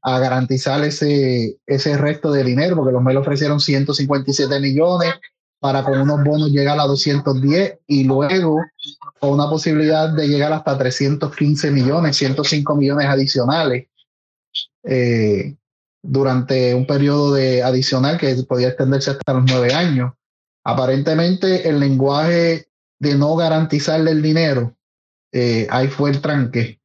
[0.02, 5.14] a garantizar ese, ese resto de dinero, porque los Mets ofrecieron 157 millones
[5.60, 8.60] para con unos bonos llegar a 210 y luego
[9.20, 13.88] con una posibilidad de llegar hasta 315 millones, 105 millones adicionales
[14.84, 15.56] eh,
[16.04, 20.14] durante un periodo de adicional que podía extenderse hasta los nueve años.
[20.64, 22.68] Aparentemente el lenguaje
[23.00, 24.76] de no garantizarle el dinero
[25.34, 26.80] eh, ahí fue el tranque.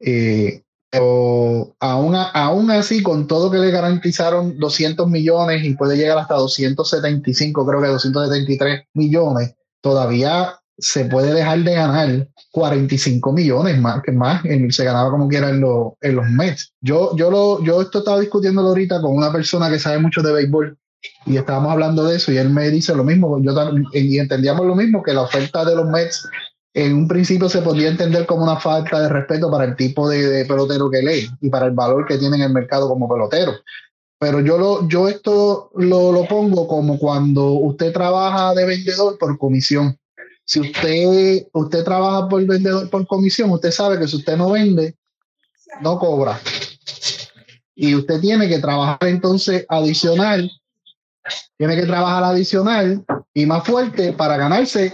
[0.00, 6.18] Eh, pero aún, aún así, con todo que le garantizaron 200 millones y puede llegar
[6.18, 14.02] hasta 275, creo que 273 millones, todavía se puede dejar de ganar 45 millones más
[14.02, 16.72] que más se ganaba como quiera en, lo, en los Mets.
[16.80, 20.32] Yo, yo, lo, yo esto estaba discutiendo ahorita con una persona que sabe mucho de
[20.32, 20.78] béisbol
[21.26, 23.52] y estábamos hablando de eso y él me dice lo mismo, yo
[23.92, 26.28] y entendíamos lo mismo, que la oferta de los Mets
[26.74, 30.28] en un principio se podía entender como una falta de respeto para el tipo de,
[30.28, 33.52] de pelotero que lee y para el valor que tiene en el mercado como pelotero.
[34.18, 39.38] Pero yo, lo, yo esto lo, lo pongo como cuando usted trabaja de vendedor por
[39.38, 39.96] comisión.
[40.48, 44.96] Si usted, usted trabaja por vendedor por comisión, usted sabe que si usted no vende,
[45.82, 46.40] no cobra.
[47.74, 50.50] Y usted tiene que trabajar entonces adicional,
[51.58, 54.90] tiene que trabajar adicional y más fuerte para ganarse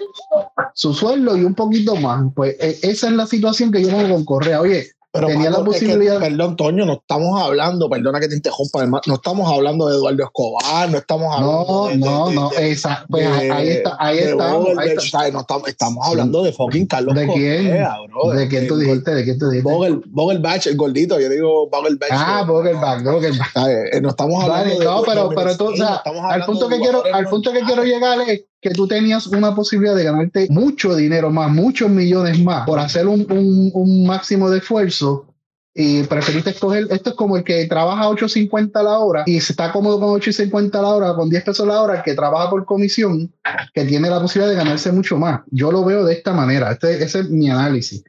[0.75, 2.33] su sueldo y un poquito más.
[2.35, 4.61] Pues e, esa es la situación que yo tengo con Correa.
[4.61, 6.19] Oye, pero tenía Paco, la posibilidad.
[6.19, 10.25] Que, perdón, Toño, no estamos hablando, perdona que te interrumpa, no estamos hablando de Eduardo
[10.25, 11.65] Escobar, no estamos hablando.
[11.69, 13.97] No, de, no, de, no, de, esa, pues ahí está, ahí está.
[14.01, 15.31] Ahí está.
[15.31, 17.67] No estamos, estamos hablando de fucking Carlos ¿De quién?
[17.69, 18.31] Correa, bro.
[18.33, 19.15] ¿De quién tú dijiste?
[19.15, 19.71] ¿De quién tú dijiste?
[19.71, 22.11] Vogel, Vogelbach, el gordito, yo digo Vogelbach.
[22.11, 23.57] Ah, Vogelbach, Vogelbach.
[23.93, 24.85] Eh, no estamos hablando vale.
[24.85, 28.19] No, pero, pero entonces, o sea, al punto que quiero, al punto que quiero llegar
[28.23, 32.79] es que tú tenías una posibilidad de ganarte mucho dinero más, muchos millones más por
[32.79, 35.27] hacer un, un, máximo de esfuerzo
[35.75, 39.71] y preferiste escoger, esto es como el que trabaja 8.50 la hora y se está
[39.71, 43.35] cómodo con 8.50 la hora, con 10 pesos la hora, el que trabaja por comisión,
[43.75, 45.43] que tiene la posibilidad de ganarse mucho más.
[45.51, 48.03] Yo lo veo de esta manera, este, ese es mi análisis.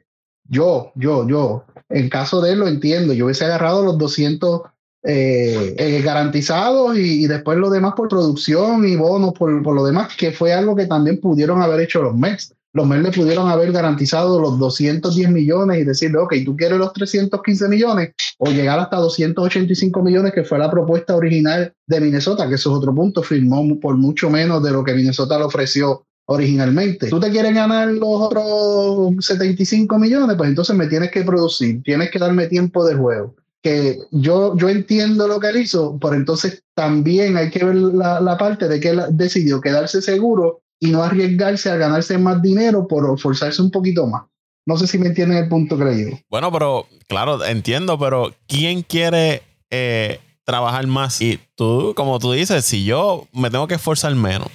[0.48, 4.62] Yo, yo, yo, en caso de él lo entiendo, yo hubiese agarrado los 200
[5.06, 10.14] eh, eh, garantizados y, después lo demás por producción y bonos por, por lo demás,
[10.16, 13.72] que fue algo que también pudieron haber hecho los Mets los Mets le pudieron haber
[13.72, 18.96] garantizado los 210 millones y decirle, ok, tú quieres los 315 millones o llegar hasta
[18.96, 23.80] 285 millones, que fue la propuesta original de Minnesota, que eso es otro punto, firmó
[23.80, 27.08] por mucho menos de lo que Minnesota le ofreció originalmente.
[27.08, 30.36] ¿Tú te quieres ganar los otros 75 millones?
[30.36, 33.36] Pues entonces me tienes que producir, tienes que darme tiempo de juego.
[33.62, 38.20] Que yo, yo entiendo lo que él hizo, pero entonces también hay que ver la,
[38.20, 42.86] la parte de que él decidió quedarse seguro y no arriesgarse a ganarse más dinero
[42.86, 44.24] por forzarse un poquito más.
[44.66, 46.24] No sé si me entienden el punto que.
[46.28, 51.20] Bueno, pero claro, entiendo, pero ¿quién quiere eh, trabajar más?
[51.20, 54.48] Y tú, como tú dices, si yo me tengo que esforzar menos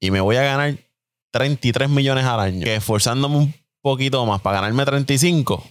[0.00, 0.76] y me voy a ganar
[1.32, 5.64] 33 millones al año, que esforzándome un poquito más para ganarme 35,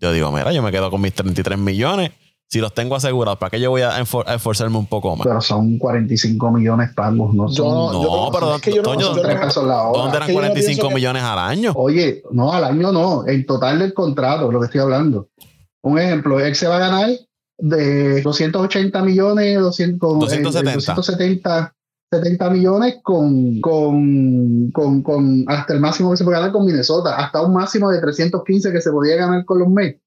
[0.00, 2.12] yo digo, mira, yo me quedo con mis 33 millones
[2.50, 5.24] si los tengo asegurados, ¿para qué yo voy a, esforzarme un poco más?
[5.24, 7.92] Pero son 45 millones pagos, no son.
[7.92, 11.72] no, pero es que yo no, ¿dónde eran 45 millones al año?
[11.76, 15.28] Oye, no, al año no, el total del contrato, lo que estoy hablando.
[15.82, 17.10] Un ejemplo, él se va a ganar
[17.56, 20.94] de 280 millones, 200, 270.
[20.94, 21.74] 270
[22.10, 27.16] 70 millones con, con, con, con, hasta el máximo que se puede ganar con Minnesota,
[27.16, 30.00] hasta un máximo de 315 que se podía ganar con los Mets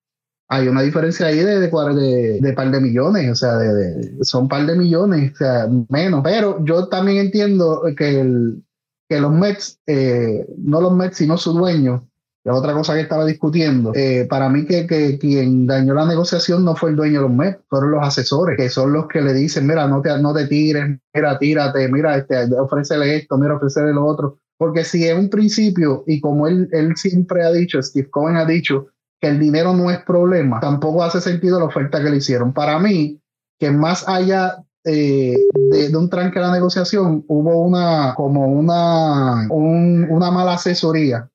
[0.54, 4.76] hay una diferencia ahí de, de, par de millones, o sea, de, son par de
[4.76, 6.22] millones, o sea, menos.
[6.24, 8.64] Pero yo también entiendo que, el,
[9.10, 12.08] que los Mets, eh, no los Mets, sino su dueño,
[12.46, 16.66] es otra cosa que estaba discutiendo, eh, para mí que, que, quien dañó la negociación
[16.66, 19.34] no fue el dueño de los Mets, fueron los asesores, que son los que le
[19.34, 23.94] dicen, mira, no te, no te tires, mira, tírate, mira, este, ofrécele esto, mira, ofrécele
[23.94, 24.40] lo otro.
[24.58, 28.46] Porque si en un principio, y como él, él siempre ha dicho, Steve Cohen ha
[28.46, 28.88] dicho,
[29.22, 32.52] que el dinero no es problema, tampoco hace sentido la oferta que le hicieron.
[32.52, 33.22] Para mí,
[33.58, 35.38] que más allá eh,
[35.72, 41.30] de, un tranque a la negociación, hubo una, como una, una mala asesoría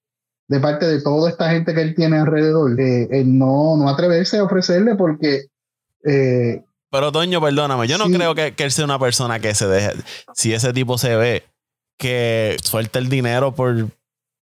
[0.49, 2.79] de parte de toda esta gente que él tiene alrededor.
[2.81, 5.45] Eh, no, no atreverse a ofrecerle porque...
[6.05, 9.69] Eh, pero Toño, perdóname, yo no creo que, que, él sea una persona que se
[9.69, 9.93] deje,
[10.33, 11.45] si ese tipo se ve,
[11.99, 13.89] que suelte el dinero por,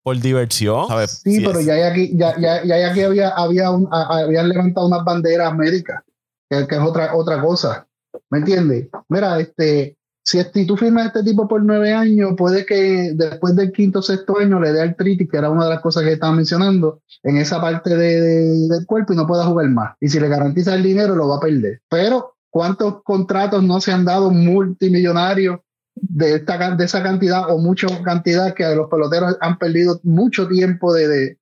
[0.03, 0.87] por diversión.
[1.07, 5.55] Sí, pero ya aquí, ya, ya, ya aquí había, había un, habían levantado unas banderas
[5.55, 6.03] médicas,
[6.51, 7.87] que, es otra, otra cosa.
[8.29, 8.89] ¿Me entiendes?
[9.09, 13.99] Mira, este, si, tú firmas este tipo por nueve años, puede que después del quinto
[13.99, 17.03] o sexto año le dé artritis, que era una de las cosas que estaba mencionando,
[17.23, 18.21] en esa parte de,
[18.69, 19.97] del cuerpo y no pueda jugar más.
[20.01, 21.83] Y si le garantiza el dinero, lo va a perder.
[21.89, 25.61] Pero, ¿cuántos contratos no se han dado multimillonarios
[25.95, 30.93] de, esta, de esa cantidad o mucha cantidad que los peloteros han perdido mucho tiempo
[30.93, 31.39] de,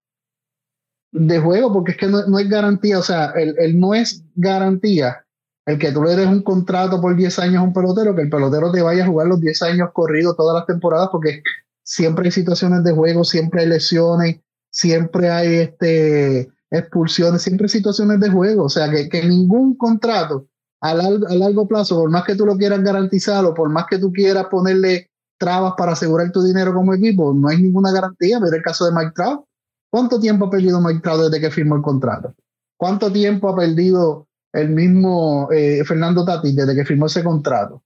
[1.13, 5.25] de, juego porque es que no, es garantía, o sea, el, no es garantía
[5.67, 8.31] el que tú le des un contrato por 10 años a un pelotero, que el
[8.31, 11.43] pelotero te vaya a jugar los 10 años corridos todas las temporadas porque
[11.83, 18.21] siempre hay situaciones de juego, siempre hay lesiones, siempre hay este, expulsiones, siempre hay situaciones
[18.21, 20.47] de juego, o sea, que, que ningún contrato
[20.81, 24.13] a largo, plazo, por más que tú lo quieras garantizar o por más que tú
[24.13, 28.41] quieras ponerle trabas para asegurar tu dinero como equipo, no hay ninguna garantía.
[28.41, 29.45] Mira el caso de Mike Trout.
[29.91, 32.35] ¿Cuánto tiempo ha perdido Mike Trout desde que firmó el contrato?
[32.77, 37.83] ¿Cuánto tiempo ha perdido el mismo eh, Fernando Tati desde que firmó ese contrato?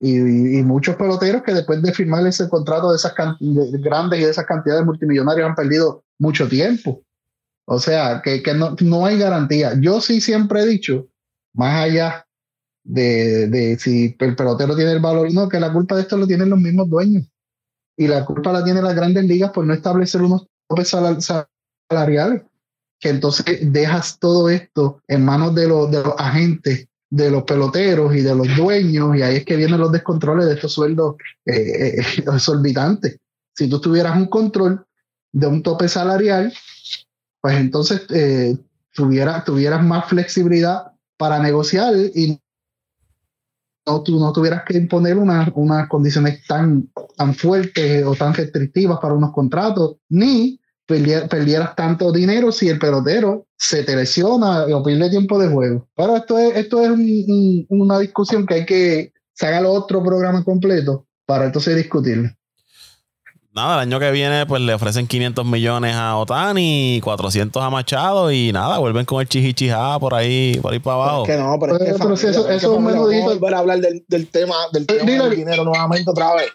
[0.00, 4.44] Y, muchos peloteros que después de firmar ese contrato de esas grandes y de esas
[4.44, 7.02] cantidades multimillonarios han perdido mucho tiempo.
[7.66, 9.72] O sea, que, que no, no hay garantía.
[9.80, 11.08] Yo sí siempre he dicho
[11.54, 12.26] más allá
[12.84, 16.26] de, si el pelotero tiene el valor o no, que la culpa de esto lo
[16.26, 17.26] tienen los mismos dueños.
[17.96, 20.88] Y la culpa la tienen las grandes ligas por no establecer unos topes
[21.88, 22.42] salariales.
[23.10, 28.56] Entonces dejas todo esto en manos de los, agentes, de los peloteros y de los
[28.56, 33.18] dueños, y ahí es que vienen los descontroles de estos sueldos eh, eh, exorbitantes.
[33.54, 34.84] Si tú tuvieras un control
[35.32, 36.52] de un tope salarial,
[37.40, 38.56] pues entonces eh,
[38.92, 42.40] tuvieras más flexibilidad para negociar y
[43.86, 49.14] no, tú no tuvieras que imponer unas condiciones tan, tan fuertes o tan restrictivas para
[49.14, 55.38] unos contratos, ni perdieras tanto dinero si el pelotero se te lesiona o pierde tiempo
[55.38, 55.88] de juego.
[55.96, 56.90] Pero esto es, esto es
[57.68, 62.28] una discusión que hay que sacar otro programa completo para entonces discutirlo.
[63.52, 68.30] nada, el año que viene pues le ofrecen 500 millones a Otani, 400 a Machado
[68.32, 71.22] y nada, vuelven con el chihichijá por ahí, por ahí para abajo.
[71.24, 72.84] que no, pero es que, Pero, pero si familia, eso- es que eso es un
[72.84, 73.24] menudito.
[73.24, 76.48] volver a hablar del, del tema, del tema Dile- del dinero nuevamente otra vez.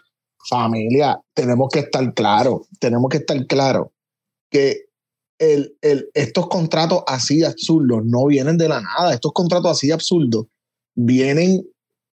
[0.50, 3.88] Familia, tenemos que estar claros, tenemos que estar claros
[4.50, 4.86] que
[5.38, 9.14] el, el, estos contratos así absurdos no vienen de la nada.
[9.14, 10.46] Estos contratos así absurdos
[10.96, 11.66] vienen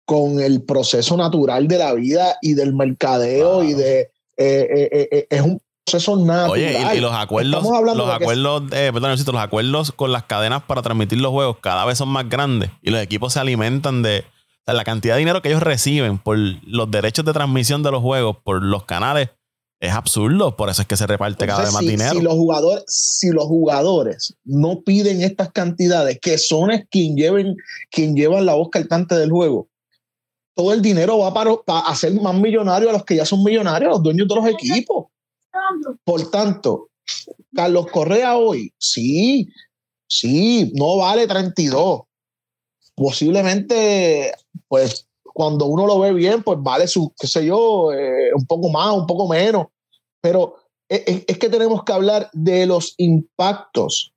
[0.04, 4.00] con el proceso natural de la vida y del mercadeo y de...
[4.00, 6.50] eh, eh, eh, eh, es un proceso natural.
[6.50, 10.24] Oye, y, y los acuerdos, los que- acuerdos, eh, perdón, Luisito, los acuerdos con las
[10.24, 14.02] cadenas para transmitir los juegos cada vez son más grandes y los equipos se alimentan
[14.02, 17.82] de o sea, la cantidad de dinero que ellos reciben por los derechos de transmisión
[17.82, 19.30] de los juegos por los canales
[19.80, 22.18] es absurdo, por eso es que se reparte cada vez más si, dinero.
[22.18, 27.56] Si los, jugadores, si los jugadores no piden estas cantidades, que son quien, lleven,
[27.90, 29.68] quien llevan la voz cantante del juego,
[30.54, 33.88] todo el dinero va para, para hacer más millonarios a los que ya son millonarios,
[33.88, 35.06] a los dueños de los equipos.
[36.04, 36.88] Por tanto,
[37.54, 39.48] Carlos Correa hoy, sí,
[40.08, 42.02] sí, no vale 32.
[42.94, 44.32] Posiblemente,
[44.68, 45.05] pues,
[45.36, 48.94] cuando uno lo ve bien, pues vale su, qué sé yo, eh, un poco más,
[48.94, 49.66] un poco menos.
[50.22, 50.56] Pero
[50.88, 54.14] es, es- es que tenemos que hablar de los impactos.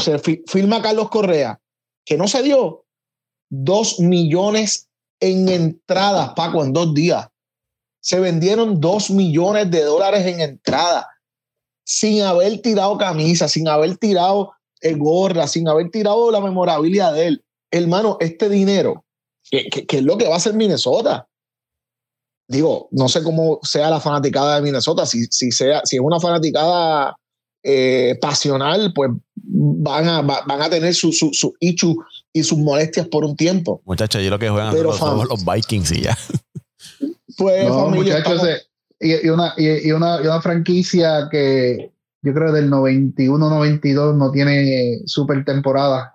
[0.00, 1.60] Se fi- firma Carlos Correa,
[2.04, 2.86] que no se dio
[3.50, 4.88] dos millones
[5.20, 7.28] en entradas, Paco, en dos días.
[8.00, 11.06] Se vendieron dos millones de dólares en entradas
[11.84, 17.26] sin haber tirado camisa, sin haber tirado eh, gorra, sin haber tirado la memorabilia de
[17.28, 17.44] él.
[17.70, 19.04] Hermano, este dinero,
[19.50, 21.26] que es lo que va a hacer Minnesota.
[22.50, 26.18] Digo, no sé cómo sea la fanaticada de Minnesota, si, si, sea, si es una
[26.18, 27.14] fanaticada
[27.62, 31.94] eh, pasional, pues van a, va- van a tener su, su, su issue
[32.32, 33.82] y sus molestias por un tiempo.
[33.84, 36.16] Muchachos, allí lo que juegan Pero, los, son fam- los Vikings y ya.
[37.36, 38.68] Pues, No, familia, muchachos, estamos-
[39.00, 45.00] y, y una, y, una, y una franquicia que yo creo del 91-92 no tiene
[45.06, 46.12] super temporadas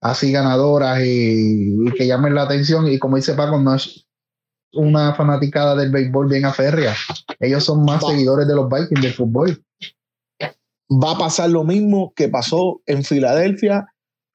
[0.00, 2.88] así ganadoras y, y que llamen la atención.
[2.88, 4.06] Y como dice Paco, no es
[4.72, 6.94] una fanaticada del béisbol bien aférrea.
[7.38, 8.10] Ellos son más Va.
[8.10, 9.64] seguidores de los Vikings del fútbol.
[10.90, 13.86] va a pasar lo mismo que pasó en Filadelfia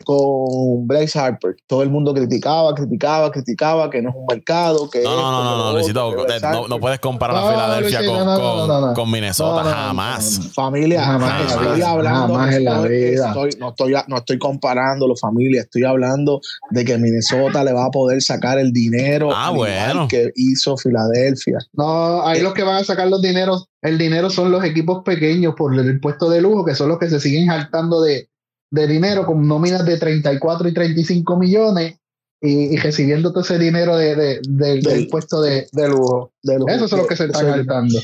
[0.04, 1.56] con Bryce Harper.
[1.68, 5.44] Todo el mundo criticaba, criticaba, criticaba que no es un mercado, que No, no, no,
[5.44, 6.12] no, no, Luisito,
[6.52, 8.94] no, no puedes comparar a No, Filadelfia con, no, no, con- no, no.
[8.94, 10.52] con Minnesota, No, no, no, jamás.
[10.54, 13.28] Familia, Jamás estoy hablando, jamás en la vida.
[13.30, 15.62] estoy- no, estoy, no estoy comparándolo, familia.
[15.62, 20.08] Estoy hablando de que Minnesota le va a poder sacar el dinero Ah, bueno.
[20.08, 21.58] que hizo Filadelfia.
[21.74, 22.44] No, ahí Eh.
[22.44, 25.86] los que van a sacar los dineros, el dinero son los equipos pequeños por el
[25.90, 28.30] impuesto de lujo, que son los que se siguen saltando de,
[28.76, 31.98] de dinero con nóminas de 34 y 35 millones
[32.42, 36.32] y, y recibiendo todo ese dinero de, de- del- del Del- impuesto de, de lujo.
[36.44, 38.00] De los- Esos son los que se están de- saltando.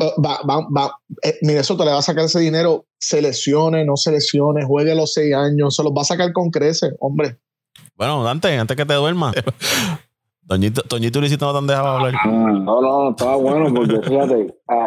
[0.00, 4.94] va, va, va- eh, Minnesota le va a sacar ese dinero, seleccione, no seleccione, juegue
[4.94, 7.36] los seis años, se los va a sacar con creces, hombre.
[7.96, 9.34] Bueno, Dante, antes que te duermas.
[10.48, 12.14] Toñito, Toñito y Luisito no te han dejado hablar.
[12.24, 14.81] Ah, no, no, estaba bueno porque fíjate, a,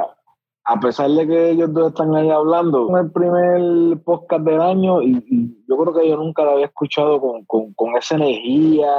[0.66, 5.02] a pesar de que ellos dos están ahí hablando, es el primer podcast del año
[5.02, 8.90] y, yo creo que yo nunca lo había escuchado con, con, con esa energía.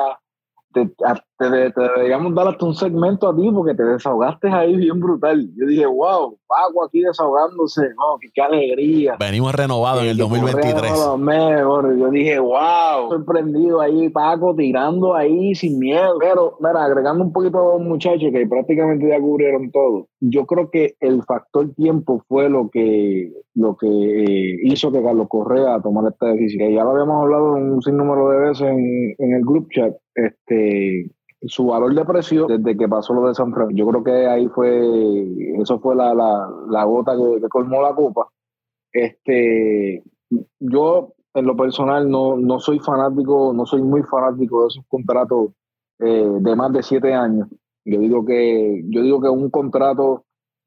[1.04, 4.98] A- te, te- deberíamos dar hasta un segmento a ti porque te desahogaste ahí bien
[5.00, 5.48] brutal.
[5.56, 9.16] Yo dije, wow, Paco aquí desahogándose, no, qué, alegría.
[9.18, 10.92] Venimos renovados en el Que Correa 2023.
[10.92, 11.98] no lo mejor.
[11.98, 16.16] Yo dije, wow, sorprendido ahí, Paco, tirando ahí sin miedo.
[16.20, 20.08] Pero, mira, agregando un poquito a los muchachos que prácticamente ya cubrieron todo.
[20.20, 25.26] Yo creo que el factor tiempo fue lo que, lo que eh, hizo que Carlos
[25.28, 26.72] Correa tomara esta decisión.
[26.72, 29.92] Ya lo habíamos hablado un sinnúmero de veces en, en el group chat.
[30.14, 31.10] Este,
[31.42, 33.78] su valor de precio desde que pasó lo de San Francisco.
[33.78, 38.28] Yo creo que ahí fue, eso fue la, la, la gota que, colmó la copa.
[38.92, 40.02] Este,
[40.58, 45.50] yo en lo personal no, no soy fanático, no soy muy fanático de esos contratos
[45.98, 47.48] eh, de más de siete años.
[47.84, 50.24] Yo digo que, yo digo que un contrato,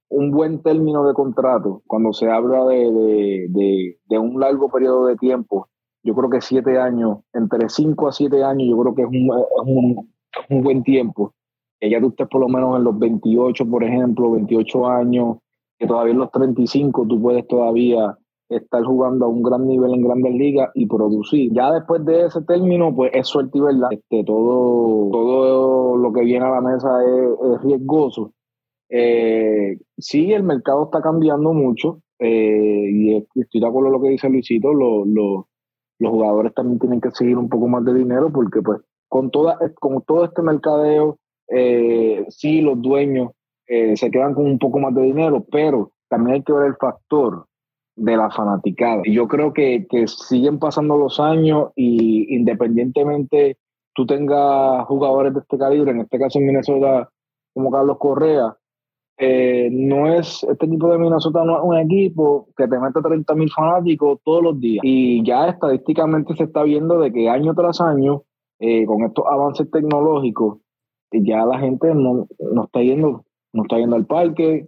[0.10, 5.08] un buen término de contrato, cuando se habla de, de, de, de un largo periodo
[5.08, 5.68] de tiempo,
[6.04, 9.32] yo creo que siete años, entre cinco a siete años, yo creo que es un,
[9.38, 10.14] es un,
[10.50, 11.34] un buen tiempo.
[11.80, 15.38] Que ya tú estés por lo menos en los 28, por ejemplo, 28 años,
[15.78, 18.18] que todavía en los 35 tú puedes todavía
[18.50, 21.54] estar jugando a un gran nivel en grandes ligas y producir.
[21.54, 23.90] Ya después de ese término, pues es suerte y verdad.
[23.92, 28.34] Este, todo, todo lo que viene a la mesa es, es riesgoso.
[28.90, 34.02] Eh, sí, el mercado está cambiando mucho eh, y es- estoy de acuerdo con lo
[34.02, 38.32] que dice Luisito, lo- los jugadores también tienen que seguir un poco más de dinero
[38.34, 38.80] porque pues
[39.10, 41.18] con, toda, con todo este mercadeo,
[41.50, 43.32] eh, sí, los dueños
[43.68, 46.76] eh, se quedan con un poco más de dinero, pero también hay que ver el
[46.76, 47.46] factor
[47.96, 49.02] de la fanaticada.
[49.04, 53.58] Y yo creo que, siguen pasando los años y independientemente
[53.94, 57.10] tú tengas jugadores de este calibre, en este caso en Minnesota
[57.54, 58.56] como Carlos Correa,
[59.22, 63.36] eh, no es, este equipo de Minnesota no es un equipo que te mete 30
[63.36, 64.82] mil fanáticos todos los días.
[64.84, 68.24] Y ya estadísticamente se está viendo de que año tras año,
[68.60, 70.60] eh, con estos avances tecnológicos,
[71.12, 74.68] ya la gente no, no, está yendo, no está yendo al parque,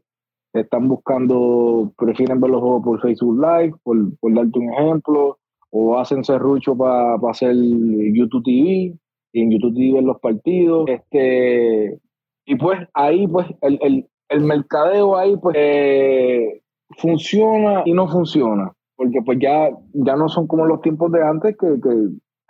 [0.54, 5.38] están buscando, prefieren ver los juegos por Facebook Live, por, por darte un ejemplo,
[5.70, 8.98] o hacen serrucho para hacer YouTube TV,
[9.34, 10.90] y en YouTube TV ven los partidos.
[10.90, 12.00] Este,
[12.46, 16.62] y pues ahí pues el, el, el mercadeo ahí pues eh,
[16.98, 21.56] funciona y no funciona, porque pues ya, ya no son como los tiempos de antes
[21.58, 21.68] que,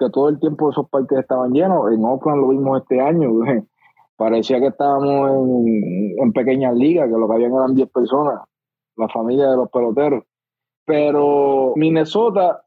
[0.09, 1.91] todo el tiempo esos parques estaban llenos.
[1.91, 3.31] En Oakland lo vimos este año,
[4.17, 8.41] parecía que estábamos en, en pequeñas ligas, que lo que habían eran 10 personas,
[8.97, 10.23] la familia de los peloteros.
[10.85, 12.63] Pero Minnesota,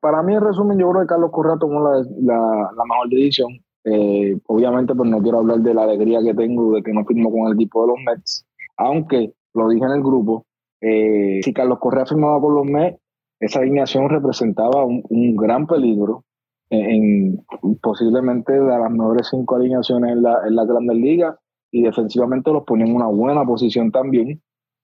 [0.00, 3.60] para mí en resumen, yo creo que Carlos Correa tomó la, la, la mejor decisión
[3.84, 7.30] eh, obviamente, pues no quiero hablar de la alegría que tengo de que no firmó
[7.30, 8.44] con el equipo de los Mets,
[8.76, 10.44] aunque lo dije en el grupo,
[10.80, 12.98] eh, si Carlos Correa firmaba con los Mets,
[13.40, 16.24] esa alineación representaba un, gran peligro
[16.70, 17.44] en,
[17.82, 21.36] posiblemente de las mejores cinco alineaciones en la, en la Grandes Ligas
[21.70, 24.40] y defensivamente los ponía en una buena posición también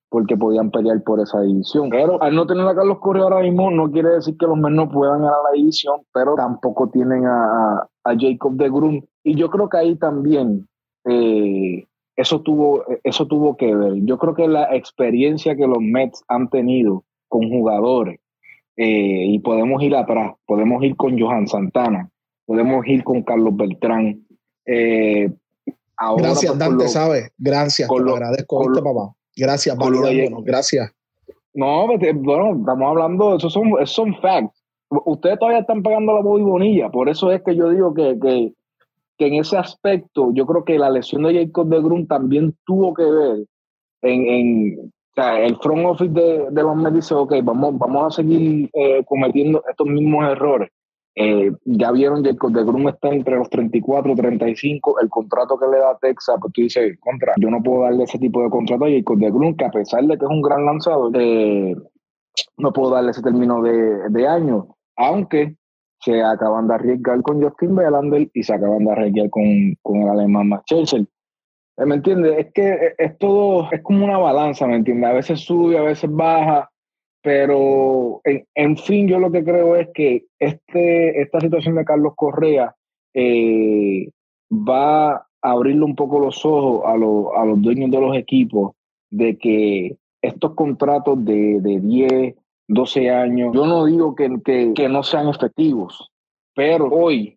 [0.08, 1.90] porque podían pelear por esa división.
[1.90, 4.74] Pero al no tener a Carlos Correa ahora mismo, no quiere decir que los Mets
[4.74, 9.02] no puedan ganar la división, pero tampoco tienen a, a Jacob de Grum.
[9.24, 10.68] Y yo creo que ahí también
[11.04, 13.94] eh, eso, tuvo, eso tuvo que ver.
[14.04, 18.20] Yo creo que la experiencia que los Mets han tenido con jugadores,
[18.76, 22.10] eh, y podemos ir atrás, podemos ir con Johan Santana,
[22.44, 24.26] podemos ir con Carlos Beltrán.
[24.66, 25.30] Eh,
[26.18, 27.30] gracias, pues, Dante, ¿sabes?
[27.38, 29.14] Gracias, te lo, agradezco, papá.
[29.36, 29.76] Gracias,
[30.44, 30.92] gracias.
[31.54, 34.56] No, pues, bueno, estamos hablando, esos son, esos son facts
[34.88, 38.52] ustedes todavía están pagando la bonilla, por eso es que yo digo que, que,
[39.26, 43.04] en ese aspecto yo creo que la lesión de Jacob de Grun también tuvo que
[43.04, 43.46] ver
[44.02, 48.06] en, en o sea, el front office de, de los Mets dice, ok, vamos, vamos
[48.06, 50.70] a seguir eh, cometiendo estos mismos errores.
[51.14, 55.78] Eh, ya vieron Jacob de Grun está entre los 34 35, el contrato que le
[55.78, 58.90] da Texas, pues tú dices, contra, yo no puedo darle ese tipo de contrato a
[58.90, 61.74] Jacob de Grun, que a pesar de que es un gran lanzador, eh,
[62.58, 65.56] no puedo darle ese término de, de año aunque
[66.00, 69.44] se acaban de arriesgar con Justin Verlander y se acaban de arriesgar con,
[69.82, 70.64] con el alemán Max.
[71.76, 72.38] Eh, ¿Me entiendes?
[72.38, 75.10] Es que es todo, es como una balanza, ¿me entiendes?
[75.10, 76.70] A veces sube, a veces baja,
[77.22, 82.74] pero en, fin, yo lo que creo es que este, esta situación de Carlos Correa
[83.14, 84.08] eh,
[84.50, 88.72] va a abrirle un poco los ojos a, a los dueños de los equipos
[89.10, 92.34] de que estos contratos de, de 10,
[92.68, 93.54] 12 años.
[93.54, 96.10] Yo no digo que, que, no sean efectivos,
[96.54, 97.35] pero hoy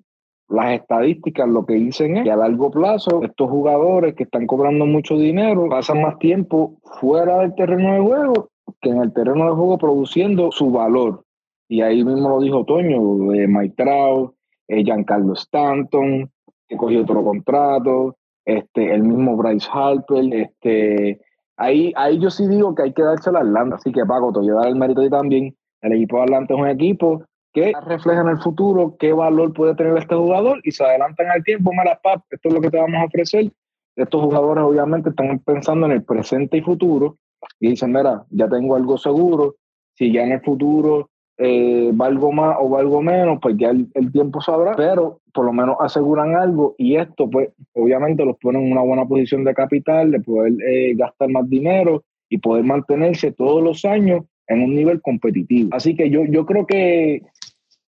[0.49, 4.85] las estadísticas lo que dicen es que a largo plazo estos jugadores que están cobrando
[4.85, 8.49] mucho dinero pasan más tiempo fuera del terreno de juego
[8.81, 11.23] que en el terreno de juego produciendo su valor.
[11.67, 14.33] Y ahí mismo lo dijo Toño, de Mike Trout,
[14.67, 16.29] eh, Giancarlo Stanton,
[16.67, 21.19] que cogió otro contrato, este, el mismo Bryce Harper, este,
[21.59, 23.75] Ahí, ahí yo sí digo que hay que darse a Atlanta.
[23.75, 25.53] Así que, Paco, te voy a dar el mérito y también.
[25.81, 27.23] El equipo de Atlanta es un equipo
[27.53, 31.43] que refleja en el futuro qué valor puede tener este jugador y se adelantan al
[31.43, 31.73] tiempo.
[31.73, 33.51] Mala pap, esto es lo que te vamos a ofrecer.
[33.95, 37.17] Estos jugadores, obviamente, están pensando en el presente y futuro
[37.59, 39.55] y dicen: Mira, ya tengo algo seguro.
[39.95, 41.09] Si ya en el futuro
[41.41, 45.77] eh, valgo más o valgo menos, pues ya el, tiempo sabrá, pero por lo menos
[45.79, 50.19] aseguran algo y esto pues obviamente los pone en una buena posición de capital, de
[50.19, 55.69] poder eh, gastar más dinero y poder mantenerse todos los años en un nivel competitivo.
[55.71, 57.23] Así que yo, yo creo que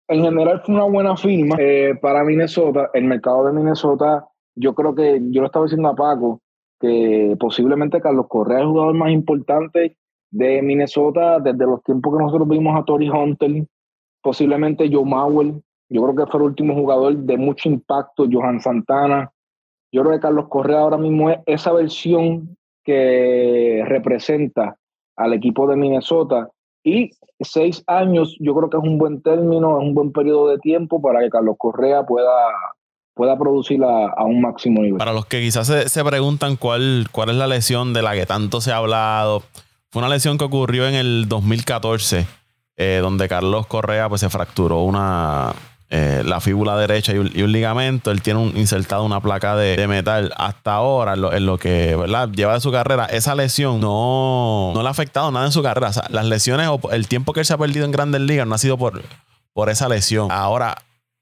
[0.10, 2.90] en general fue una buena firma eh, para Minnesota.
[2.94, 6.42] El mercado de Minnesota, yo creo que yo lo estaba diciendo a Paco,
[6.80, 9.98] que posiblemente Carlos Correa es el jugador más importante
[10.32, 13.66] de Minnesota desde los tiempos que nosotros vimos a Tori Hunter,
[14.22, 15.54] posiblemente Joe Mauer,
[15.90, 19.32] yo creo que fue el último jugador de mucho impacto, Johan Santana.
[19.92, 24.78] Yo creo que Carlos Correa ahora mismo es esa versión que representa
[25.16, 26.50] al equipo de Minnesota.
[26.84, 30.60] Y seis años, yo creo que es un buen término, es un buen periodo de
[30.60, 32.48] tiempo para que Carlos Correa pueda,
[33.14, 34.98] pueda producir a, un máximo nivel.
[34.98, 38.26] Para los que quizás se, se, preguntan cuál, cuál es la lesión de la que
[38.26, 39.44] tanto se ha hablado,
[39.92, 42.28] fue una lesión que ocurrió en el 2014,
[42.78, 45.54] eh, donde Carlos Correa pues, se fracturó una,
[45.92, 48.12] eh, la fíbula derecha y un, ligamento.
[48.12, 50.32] Él tiene un, insertado una placa de, metal.
[50.38, 51.98] Hasta ahora, en lo, que
[52.36, 55.92] lleva de su carrera, esa lesión no, no le ha afectado nada en su carrera.
[56.10, 58.60] las lesiones o el tiempo que él se ha perdido en grandes ligas no ha
[58.60, 59.02] sido por,
[59.54, 60.32] por esa lesión.
[60.32, 60.78] Ahora,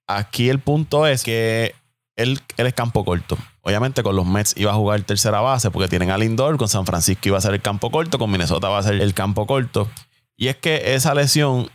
[0.05, 1.73] aquí el punto es que
[2.17, 3.37] él, él es campo corto.
[3.61, 6.85] Obviamente con los Mets iba a jugar tercera base porque tienen a Lindor, con San
[6.85, 9.89] Francisco iba a ser el campo corto, con Minnesota va a ser el campo corto.
[10.35, 11.69] Y es que esa lesión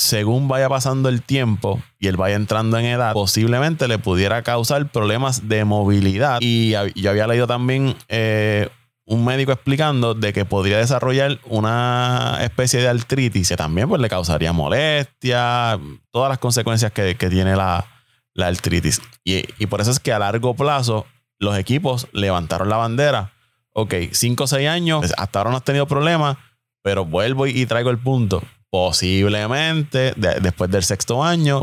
[0.00, 4.90] según vaya pasando el tiempo y él vaya entrando en edad, posiblemente le pudiera causar
[4.90, 6.38] problemas de movilidad.
[6.40, 8.70] Y yo había leído también eh,
[9.04, 14.08] un médico explicando de que podría desarrollar una especie de artritis que también pues, le
[14.08, 15.78] causaría molestia,
[16.10, 17.84] todas las consecuencias que, tiene la,
[18.42, 19.02] artritis.
[19.22, 21.04] Y, y, por eso es que a largo plazo
[21.38, 23.34] los equipos levantaron la bandera.
[23.74, 26.38] Ok, 5 o 6 años, hasta ahora no has tenido problemas,
[26.82, 31.60] pero vuelvo y traigo el punto posiblemente después del sexto año,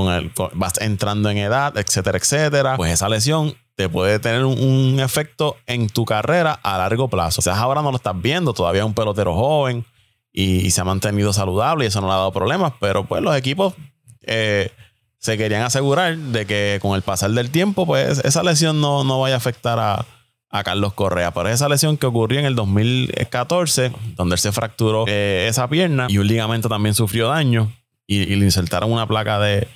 [0.54, 5.88] vas entrando en edad, etcétera, etcétera, pues esa lesión te puede tener un, efecto en
[5.88, 7.42] tu carrera a largo plazo.
[7.42, 9.86] Sea, ahora no lo estás viendo, todavía es un pelotero joven
[10.34, 13.36] y, se ha mantenido saludable y eso no le ha dado problemas, pero pues los
[13.38, 13.76] equipos
[14.24, 14.72] eh,
[15.20, 19.20] se querían asegurar de que con el pasar del tiempo, pues esa lesión no, no
[19.22, 20.06] vaya a afectar a,
[20.50, 21.32] a Carlos Correa.
[21.32, 26.08] Pero esa lesión que ocurrió en el 2014, donde él se fracturó eh, esa pierna
[26.10, 27.72] y un ligamento también sufrió daño
[28.06, 29.68] y, le insertaron una placa de,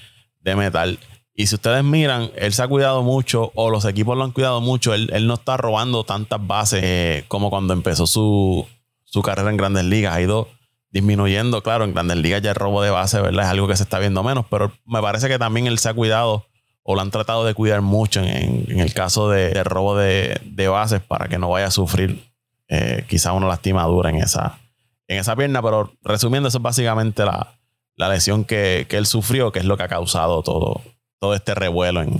[0.43, 0.97] metal.
[1.34, 4.61] Y si ustedes miran, él se ha cuidado mucho, o los equipos lo han cuidado
[4.61, 4.93] mucho.
[4.93, 8.67] Él, no está robando tantas bases eh, como cuando empezó su,
[9.03, 10.15] su, carrera en grandes ligas.
[10.15, 10.49] Ha ido
[10.91, 13.45] disminuyendo, claro, en grandes ligas ya el robo de base, ¿verdad?
[13.45, 15.93] Es algo que se está viendo menos, pero me parece que también él se ha
[15.93, 16.45] cuidado
[16.84, 21.27] o lo han tratado de cuidar mucho en, el caso de, robo de, bases para
[21.27, 22.19] que no vaya a sufrir
[22.67, 24.59] eh, quizá una lastimadura en esa,
[25.07, 25.61] en esa pierna.
[25.61, 27.57] Pero resumiendo, eso es básicamente la,
[27.97, 30.82] lesión que, él sufrió, que es lo que ha causado todo,
[31.19, 32.13] todo este revuelo en,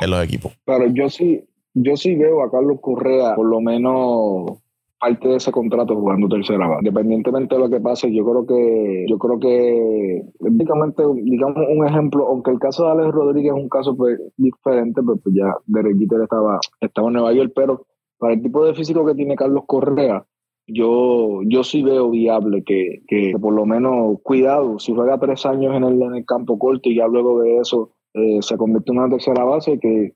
[0.00, 0.52] en los equipos.
[0.64, 1.44] Pero yo sí,
[1.74, 4.58] yo sí veo a Carlos Correa por lo menos
[4.98, 6.80] parte de ese contrato jugando tercera base.
[6.80, 12.26] Independientemente de lo que pase, yo creo que, yo creo que, básicamente, digamos un ejemplo,
[12.26, 15.98] aunque el caso de Alex Rodríguez es un caso pues, diferente, pues, pues ya Derek
[15.98, 17.86] Jeter estaba, estaba en Nueva York, pero
[18.18, 20.24] para el tipo de físico que tiene Carlos Correa,
[20.66, 25.74] yo, yo sí veo viable que, que, por lo menos, cuidado, si juega tres años
[25.74, 28.98] en el, en el campo corto y ya luego de eso eh, se convierte en
[28.98, 30.12] una tercera base, que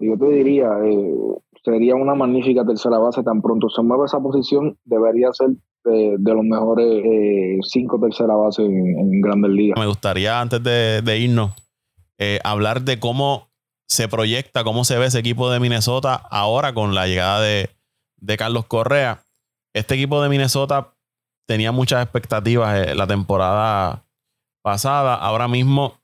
[0.00, 1.14] yo te diría, eh,
[1.64, 3.22] sería una magnífica tercera base.
[3.22, 5.50] Tan pronto se mueve esa posición, debería ser
[5.84, 9.78] de, los mejores eh, cinco tercera bases en, Grandes Ligas.
[9.78, 11.52] Me gustaría, antes de, irnos,
[12.18, 13.48] eh, hablar de cómo
[13.88, 17.70] se proyecta, cómo se ve ese equipo de Minnesota ahora con la llegada de,
[18.38, 19.22] Carlos Correa.
[19.74, 20.94] Este equipo de Minnesota
[21.46, 24.06] tenía muchas expectativas eh, la temporada
[24.62, 25.14] pasada.
[25.14, 26.00] Ahora mismo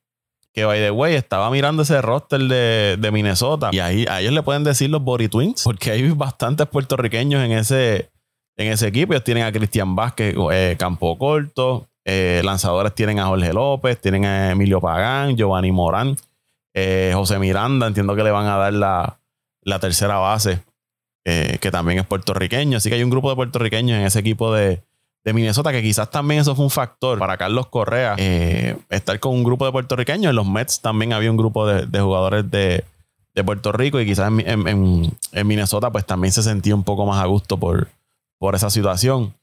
[0.53, 4.43] que by the way, estaba mirando ese roster de, Minnesota y ahí a ellos le
[4.43, 8.11] pueden decir los Body Twins, porque hay bastantes puertorriqueños en ese,
[8.57, 9.13] en ese equipo.
[9.13, 14.25] Ellos tienen a Cristian Vázquez, eh, Campo Corto, eh, lanzadores tienen a Jorge López, tienen
[14.25, 16.17] a Emilio Pagán, Giovanni Morán,
[16.75, 19.21] eh, José Miranda, entiendo que le van a dar la,
[19.63, 20.63] la tercera base,
[21.23, 22.79] que también es puertorriqueño.
[22.79, 24.83] Así que hay un grupo de puertorriqueños en ese equipo de,
[25.25, 29.35] de Minnesota, que quizás también eso fue un factor para Carlos Correa eh, estar con
[29.35, 30.31] un grupo de puertorriqueños.
[30.31, 32.85] En los Mets también había un grupo de, jugadores de,
[33.45, 37.59] Puerto Rico y quizás en, Minnesota pues también se sentía un poco más a gusto
[37.59, 37.89] por,
[38.39, 39.35] por esa situación.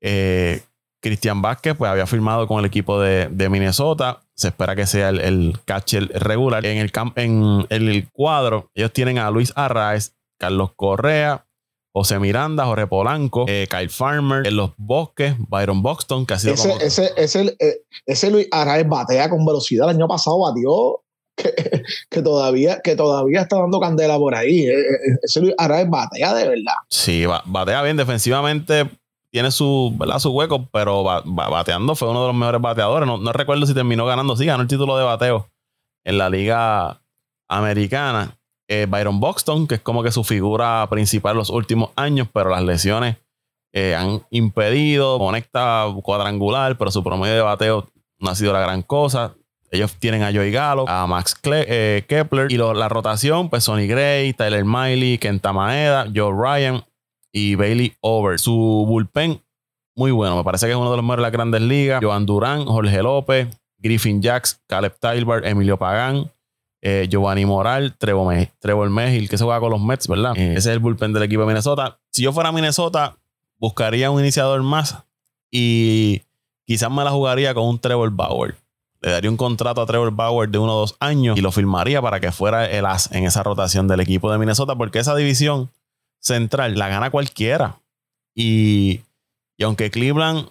[0.00, 0.62] Eh,
[1.00, 4.22] Cristian Vázquez pues había firmado con el equipo de, Minnesota.
[4.34, 6.66] Se espera que sea el, catcher regular.
[6.66, 11.46] En el, en el cuadro ellos tienen a Luis Arraez, Carlos Correa,
[11.96, 16.54] José Miranda, Jorge Polanco, eh, Kyle Farmer, en los bosques, Byron Buxton, que ha sido
[16.54, 16.80] ese, como...
[16.80, 19.88] ese, ese, eh, ese, Luis Araez batea con velocidad.
[19.88, 21.02] El año pasado batió
[22.10, 24.66] que, todavía, que todavía está dando candela por ahí.
[24.66, 24.74] Eh,
[25.22, 26.74] ese Luis Araez batea de verdad.
[26.88, 28.90] Sí, batea bien defensivamente.
[29.30, 30.18] Tiene su, ¿verdad?
[30.18, 33.06] su hueco, pero bateando fue uno de los mejores bateadores.
[33.06, 34.36] No, no recuerdo si terminó ganando.
[34.36, 35.48] Sí, ganó el título de bateo
[36.02, 37.00] en la liga
[37.46, 38.36] americana.
[38.68, 42.50] Eh, Byron Buxton, que es como que su figura principal en los últimos años, pero
[42.50, 43.16] las lesiones
[43.72, 47.88] eh, han impedido, conecta cuadrangular, pero su promedio de bateo
[48.20, 49.34] no ha sido la gran cosa.
[49.70, 54.32] Ellos tienen a Joey Gallo, a Max eh, Kepler y la rotación, pues Sonny Gray,
[54.32, 56.84] Tyler Miley, Kenta Maeda, Joe Ryan
[57.32, 58.38] y Bailey Over.
[58.38, 59.42] Su bullpen,
[59.96, 60.36] muy bueno.
[60.36, 62.00] Me parece que es uno de los mejores de las grandes ligas.
[62.02, 63.48] Joan Durán, Jorge López,
[63.78, 66.30] Griffin Jacks, Caleb Tylber, Emilio Pagán,
[66.86, 70.34] eh, Giovanni Moral, Trevor, Trevor Mejil, que se juega con los Mets, ¿verdad?
[70.36, 71.98] Eh, ese es el bullpen del equipo de Minnesota.
[72.10, 73.16] Si yo fuera Minnesota,
[73.58, 74.98] buscaría un iniciador más
[75.50, 76.20] y
[76.66, 78.54] quizás me la jugaría con un Trevor Bauer.
[79.00, 82.02] le daría un contrato a Trevor Bauer de uno o dos años y lo firmaría
[82.02, 85.70] para que fuera el as en esa rotación del equipo de Minnesota, porque esa división
[86.20, 87.78] central la gana cualquiera.
[88.34, 89.00] Y,
[89.56, 90.48] y aunque Cleveland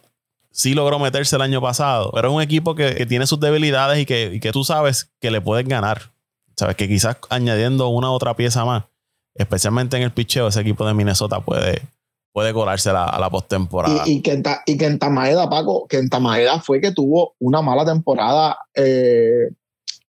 [0.49, 3.99] sí logró meterse el año pasado, pero es un equipo que, que tiene sus debilidades
[3.99, 6.12] y que, y que, tú sabes que le puedes ganar.
[6.55, 8.85] Sabes que quizás añadiendo una otra pieza más,
[9.35, 11.81] especialmente en el picheo, ese equipo de Minnesota puede,
[12.31, 14.03] puede colarse a la, a la postemporada.
[14.05, 16.09] Y, y, que en, y que en Paco, que en
[16.63, 19.49] fue que tuvo una mala temporada eh,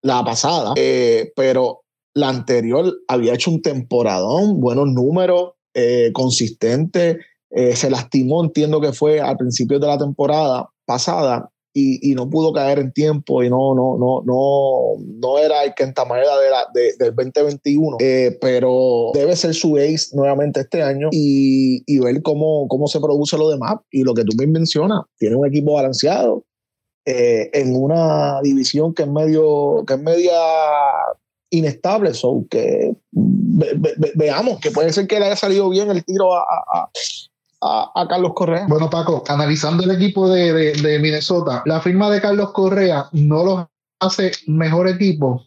[0.02, 1.82] la pasada, eh, pero
[2.14, 7.20] la anterior había hecho un temporadón, buenos números, eh, consistente
[7.54, 12.28] eh, se lastimó, entiendo que fue al principio de la temporada pasada y, y, no
[12.28, 16.66] pudo caer en tiempo y no, no, no, no, no era el Kentamaeda de la,
[16.74, 22.20] de, del 2021, eh, pero debe ser su ace nuevamente este año y, y, ver
[22.22, 23.76] cómo, cómo se produce lo demás.
[23.90, 26.44] Y lo que tú me mencionas, tiene un equipo balanceado
[27.06, 30.38] eh, en una división que es medio, que es media
[31.50, 36.04] inestable, so que ve, ve, veamos que puede ser que le haya salido bien el
[36.04, 36.90] tiro a, a,
[37.62, 38.66] a, Carlos Correa.
[38.68, 43.44] Bueno, Paco, analizando el equipo de, de, de, Minnesota, la firma de Carlos Correa no
[43.44, 43.64] los
[44.00, 45.46] hace mejor equipo,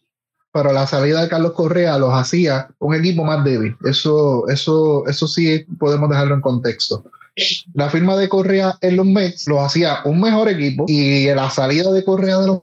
[0.51, 3.75] pero la salida de Carlos Correa los hacía un equipo más débil.
[3.83, 7.03] Eso, eso, eso sí podemos dejarlo en contexto.
[7.73, 11.91] La firma de Correa en los Mets los hacía un mejor equipo y la salida
[11.91, 12.59] de Correa de los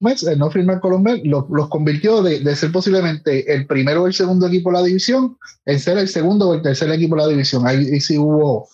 [0.00, 4.14] Mets, el no firmar con los convirtió de, de, ser posiblemente el primero o el
[4.14, 5.36] segundo equipo de la división
[5.66, 7.66] en ser el segundo o el tercer equipo de la división.
[7.66, 8.66] Ahí, sí hubo,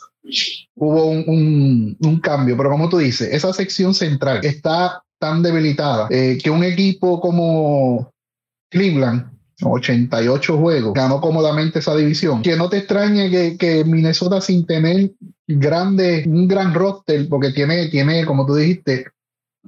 [0.76, 6.06] hubo un, un, un, cambio, pero como tú dices, esa sección central está tan debilitada
[6.10, 8.12] eh, que un equipo como
[8.70, 9.30] Cleveland,
[9.62, 12.42] 88 juegos, ganó cómodamente esa división.
[12.42, 15.12] Que no te extrañe que, que Minnesota sin tener
[15.48, 19.06] grande, un gran roster, porque tiene, tiene, como tú dijiste,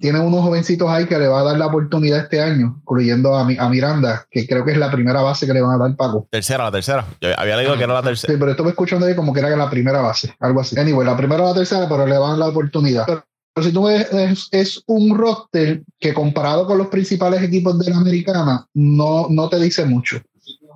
[0.01, 3.43] tiene unos jovencitos ahí que le va a dar la oportunidad este año, incluyendo a,
[3.43, 6.27] a, Miranda, que creo que es la primera base que le van a dar Paco.
[6.31, 7.05] Tercera, la tercera.
[7.21, 8.33] Yo había leído que era la tercera.
[8.33, 10.79] Sí, pero estuve escuchando ahí como que era la primera base, algo así.
[10.79, 13.05] Anyway, la primera o la tercera, pero le van a dar la oportunidad.
[13.07, 13.25] Pero,
[13.55, 17.91] pero si tú ves, es, es, un roster que comparado con los principales equipos de
[17.91, 20.21] la americana, no, no te dice mucho.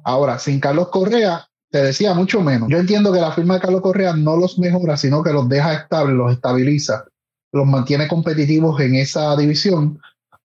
[0.04, 2.68] Ahora, sin Carlos Correa, te decía mucho menos.
[2.68, 5.72] Yo entiendo que la firma de Carlos Correa no los mejora, sino que los deja
[5.74, 7.04] estables, los estabiliza
[7.52, 10.00] los mantiene competitivos en esa división.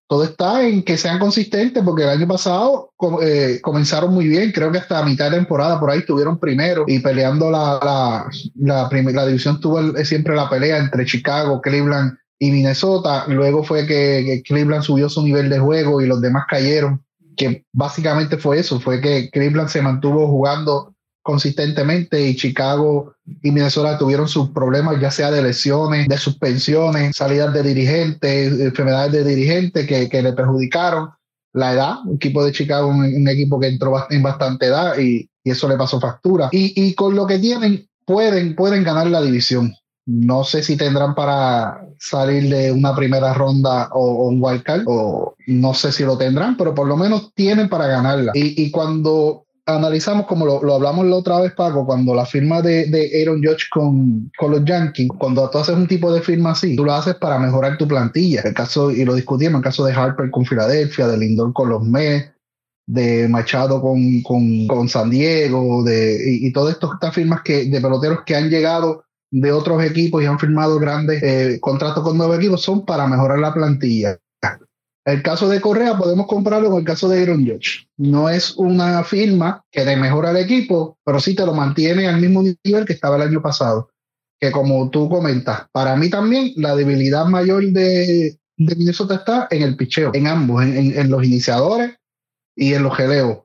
[0.06, 2.92] Todo está en que sean consistentes, porque el año pasado
[3.22, 6.98] eh, comenzaron muy bien, creo que hasta mitad de temporada por ahí estuvieron primero y
[7.00, 12.50] peleando la, la, la, la división tuvo el, siempre la pelea entre Chicago, Cleveland y
[12.50, 13.26] Minnesota.
[13.28, 17.04] Luego fue que, que Cleveland subió su nivel de juego y los demás cayeron,
[17.36, 20.94] que básicamente fue eso, fue que Cleveland se mantuvo jugando
[21.28, 23.12] consistentemente y Chicago
[23.42, 29.12] y Minnesota tuvieron sus problemas, ya sea de lesiones, de suspensiones, salidas de dirigentes, enfermedades
[29.12, 31.10] de dirigentes que, que le perjudicaron.
[31.52, 35.28] La edad, un equipo de Chicago, un, un equipo que entró en bastante edad y,
[35.44, 36.48] y, eso le pasó factura.
[36.50, 39.74] Y, y con lo que tienen, pueden, pueden ganar la división.
[40.06, 45.34] No sé si tendrán para salir de una primera ronda o, o, un wildcard, o
[45.46, 48.32] no sé si lo tendrán, pero por lo menos tienen para ganarla.
[48.34, 52.62] Y, y cuando analizamos, como lo, lo, hablamos la otra vez, Paco, cuando la firma
[52.62, 56.52] de, de Aaron Judge con, con, los Yankees, cuando tú haces un tipo de firma
[56.52, 58.40] así, tú lo haces para mejorar tu plantilla.
[58.42, 61.82] El caso, y lo discutimos, el caso de Harper con Filadelfia, de Lindor con los
[61.82, 62.32] Mets,
[62.86, 67.80] de Machado con, con, con San Diego, de, y, y todas estas firmas que, de
[67.80, 72.38] peloteros que han llegado de otros equipos y han firmado grandes eh, contratos con nuevos
[72.38, 74.18] equipos, son para mejorar la plantilla.
[75.04, 77.88] El caso de Correa podemos compararlo con el caso de Aaron Judge.
[77.96, 82.20] No es una firma que te mejora el equipo, pero sí te lo mantiene al
[82.20, 83.90] mismo nivel que estaba el año pasado.
[84.38, 89.76] Que como tú comentas, para mí también la debilidad mayor de, Minnesota está en el
[89.76, 91.96] picheo, en ambos, en los iniciadores
[92.54, 93.38] y en los geleos.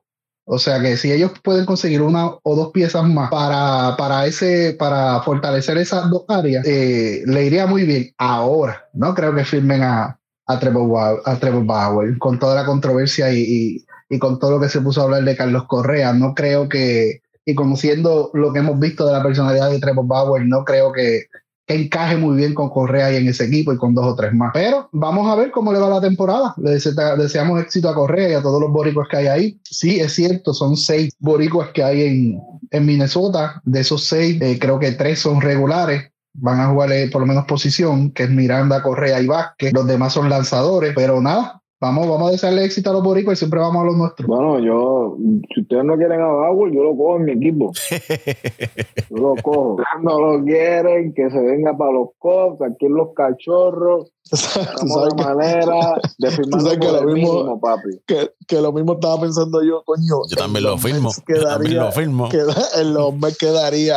[0.46, 4.76] O sea que si ellos pueden conseguir una o dos piezas más para, para, ese,
[4.78, 8.12] para fortalecer esas dos áreas, eh, le iría muy bien.
[8.18, 13.32] Ahora, no creo que firmen a, a Trevor, a Trevor Bauer, con toda la controversia
[13.32, 16.12] y, y, y, con todo lo que se puso a hablar de Carlos Correa.
[16.12, 20.44] No creo que, y conociendo lo que hemos visto de la personalidad de Trevor Bauer,
[20.46, 21.24] no creo que,
[21.66, 24.34] que encaje muy bien con Correa y en ese equipo y con dos o tres
[24.34, 24.50] más.
[24.52, 26.54] Pero vamos a ver cómo le va la temporada.
[26.58, 29.60] Le deseamos éxito a Correa y a todos los boricuas que hay ahí.
[29.62, 32.40] Sí, es cierto, son seis boricuas que hay en,
[32.70, 33.62] en Minnesota.
[33.64, 37.44] De esos seis, eh, creo que tres son regulares van a jugar por lo menos
[37.46, 39.72] posición, que es Miranda, Correa y Vázquez.
[39.72, 43.38] Los demás son lanzadores, pero nada, Vamos, vamos a desearle éxito a los boricuas y
[43.40, 44.26] siempre vamos a los nuestros.
[44.26, 45.18] Bueno, yo,
[45.54, 47.72] si ustedes no quieren a Bauer, yo lo cojo en mi equipo.
[49.10, 49.76] Yo lo cojo.
[50.02, 54.10] No lo quieren, que se venga para los Cubs, aquí en los cachorros.
[54.22, 58.00] Sabes la que- manera de firmar sabes que lo el mismo- mínimo, papi.
[58.06, 60.22] que, que lo mismo estaba pensando yo, coño.
[60.30, 61.10] Yo también lo firmo.
[61.10, 62.28] Mets Yo también quedaría- lo firmo.
[62.30, 63.96] queda- los Mets quedaría.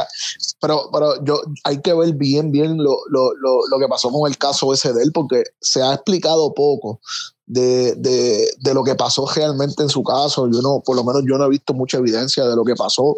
[0.60, 4.30] Pero, pero yo hay que ver bien, bien lo, lo, lo, lo que pasó con
[4.30, 7.00] el caso ese de él, porque se ha explicado poco
[7.46, 10.50] de, de, de lo que pasó realmente en su caso.
[10.52, 13.16] Yo no, por lo menos yo no he visto mucha evidencia de lo que pasó.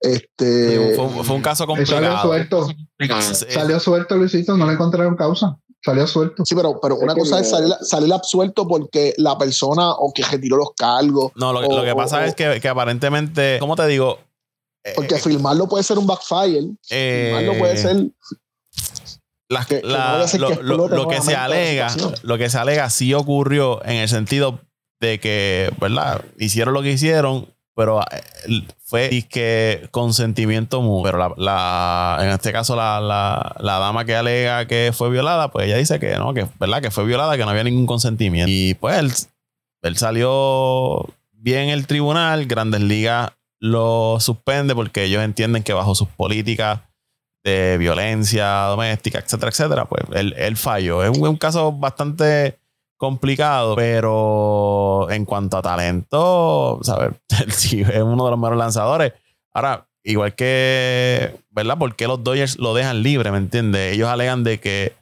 [0.00, 2.22] Este, Sí, fue, un- fue un caso salió complicado.
[2.28, 2.66] suelto.
[2.66, 5.58] Sí, Salió suelto, Luisito, no le encontraron causa.
[5.84, 6.44] Salió suelto.
[6.44, 10.12] sí, pero, pero Es una que cosa es salir, salir absuelto porque la persona o
[10.12, 12.68] que retiró los cargos, No, lo, que- O- lo que pasa o- es que, que
[12.68, 14.18] aparentemente, ¿cómo te digo?
[14.88, 17.96] Eh, porque firmarlo puede ser un backfire, eh, firmarlo puede ser
[19.48, 21.34] las- que- que no la- vaya a ser lo, que lo- explote lo que se
[21.36, 21.88] alega,
[22.22, 24.60] lo que se alega sí ocurrió en el sentido
[25.00, 26.22] de que, ¿verdad?
[26.38, 31.04] Hicieron lo que hicieron, pero eh, fue que consentimiento mutuo.
[31.04, 35.50] Pero la, la- en este caso, la, la- la dama que alega que fue violada,
[35.50, 36.82] pues ella dice que no, que, ¿verdad?
[36.82, 38.50] Que fue violada, que no había ningún consentimiento.
[38.50, 39.12] Y pues él,
[39.82, 43.30] él salió bien en el tribunal, Grandes Ligas
[43.60, 46.80] lo suspende porque ellos entienden que bajo sus políticas
[47.44, 51.02] de violencia doméstica, etcétera, etcétera, pues él, él falló.
[51.02, 52.58] Es un, caso bastante
[52.96, 57.12] complicado, pero en cuanto a talento, ¿sabes?
[57.48, 59.12] Sí es uno de los mejores lanzadores.
[59.52, 61.78] Ahora, igual que, ¿verdad?
[61.78, 63.30] ¿Por qué los Dodgers lo dejan libre?
[63.30, 63.94] ¿Me entiendes?
[63.94, 64.92] Ellos alegan de que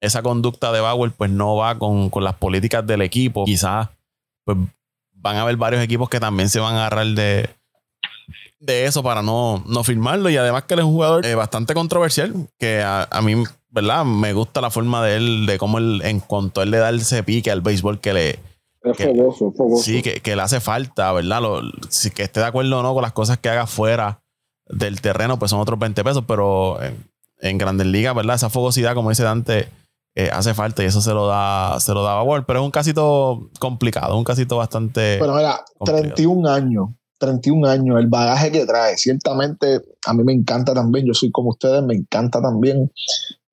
[0.00, 3.44] esa conducta de Bauer pues no va con, con las políticas del equipo.
[3.44, 3.88] Quizás
[4.44, 4.58] pues
[5.12, 7.48] van a haber varios equipos que también se van a agarrar de,
[8.60, 10.30] de eso para no, no firmarlo.
[10.30, 14.04] Y además que él es un jugador eh, bastante controversial, que a, a mí, ¿verdad?
[14.04, 17.22] Me gusta la forma de él, de cómo él, en cuanto él le da ese
[17.22, 18.30] pique al béisbol que le,
[18.82, 19.82] Es Que- fogoso, es fogoso.
[19.82, 21.42] sí, que, que le hace falta, ¿verdad?
[21.42, 24.20] Lo- si que esté de acuerdo o no con las cosas que haga fuera
[24.66, 26.96] del terreno, pues son otros 20 pesos, pero en,
[27.40, 28.36] en Grandes Ligas, ¿verdad?
[28.36, 29.68] Esa fogosidad, como dice Dante,
[30.16, 32.70] eh, hace falta y eso se lo da, se lo da Bauer, pero es un
[32.70, 35.18] casito complicado, un casito bastante...
[35.18, 36.14] Pero mira, complicado.
[36.14, 36.88] 31 años,
[37.24, 41.50] 31 años, el bagaje que trae, ciertamente a mí me encanta también, yo soy como
[41.50, 42.90] ustedes, me encanta también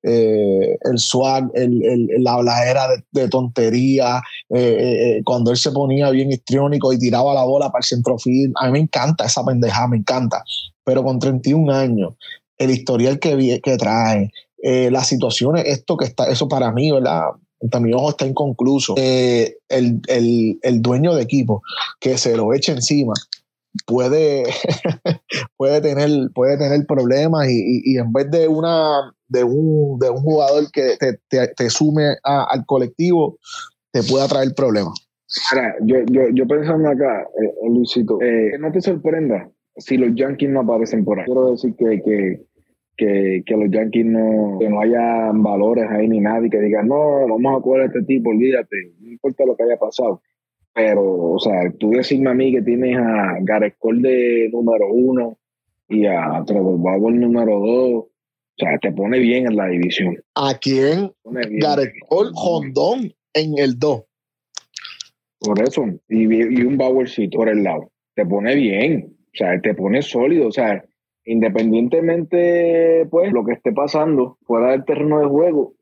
[0.04, 6.32] eh, el swag, la habladera de, de tontería, eh, eh, cuando él se ponía bien
[6.32, 9.98] histriónico y tiraba la bola para el centrofield, a mí me encanta esa pendejada, me
[9.98, 10.44] encanta,
[10.84, 12.14] pero con 31 años,
[12.58, 14.32] el historial que, trae,
[14.90, 17.22] las situaciones, esto que está, eso para mí, ¿verdad?
[17.62, 18.96] Ante mi ojo está inconcluso.
[18.98, 19.56] El-
[20.08, 21.62] el dueño de equipo
[22.00, 23.14] que se lo eche encima
[23.88, 24.44] puede,
[25.58, 30.10] puede, tener, puede tener problemas y, y- y en vez de, una, de, un, de
[30.10, 33.38] un jugador que te, te- te sume a- al colectivo,
[33.92, 34.94] te pueda traer problemas.
[35.52, 40.14] Ahora, yo, yo, yo pensando acá, eh, Luisito, eh, que no te sorprenda si los
[40.16, 41.26] Yankees no aparecen por ahí.
[41.26, 42.42] Quiero decir que, que,
[42.98, 47.26] que, que los Yankees no, que no haya valores ahí ni nadie que diga, no,
[47.30, 50.22] vamos a coger a este tipo, olvídate, no importa lo que haya pasado.
[50.74, 55.38] Pero, o sea, tú decirme a mí que tienes a Gareth Cole de número uno
[55.90, 58.10] y a Trevor Bauer número dos, o
[58.58, 60.18] sea, te pone bien en la división.
[60.36, 61.12] ¿A quién?
[61.26, 64.04] Gareth Cole, Hondón en el 2.
[65.40, 67.92] Por eso, y, y un Bauercito por el lado.
[68.14, 70.84] Te pone bien, o sea, te pone sólido, o sea,
[71.26, 75.74] independientemente, pues, lo que esté pasando fuera del terreno de juego,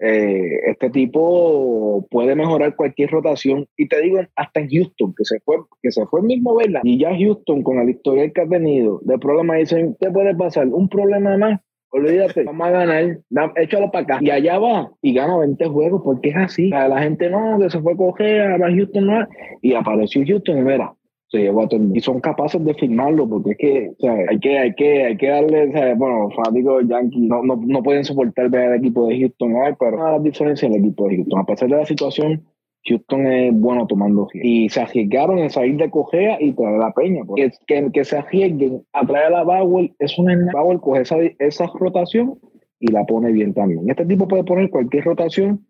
[0.00, 3.66] eh, este tipo puede mejorar cualquier rotación.
[3.76, 6.80] Y te digo, hasta en Houston, que se fue, que se fue el mismo Vela,
[6.84, 10.66] y ya Houston, con el historial que ha tenido de problemas, dicen, ¿qué puede pasar?
[10.68, 11.60] Un problema más.
[11.90, 14.18] Olvídate, vamos a ganar, da- échalo para acá.
[14.20, 16.70] Y allá va y gana 20 juegos porque es así.
[16.70, 19.26] O la gente no, que se fue a coger, ahora Houston no.
[19.62, 20.92] Y apareció Houston y mira,
[21.28, 21.98] se llevó a todo el mundo.
[21.98, 25.16] Y son capaces de firmarlo porque es que, o sea, hay que, hay que, hay
[25.16, 28.78] que darle, o sea, bueno, fanáticos de Yankees no, no, no pueden soportar ver al
[28.78, 31.86] equipo de Houston, pero de las diferencias del equipo de Houston, a pesar de la
[31.86, 32.42] situación,
[32.84, 34.28] Houston es bueno tomando.
[34.32, 37.22] Y se arriesgaron en salir de cojea y traer la peña.
[37.26, 41.66] Porque que, que se arriesguen a traer a Bauer, es una Bauer coge esa, esa
[41.74, 42.38] rotación
[42.80, 43.88] y la pone bien también.
[43.90, 45.66] Este tipo puede poner cualquier rotación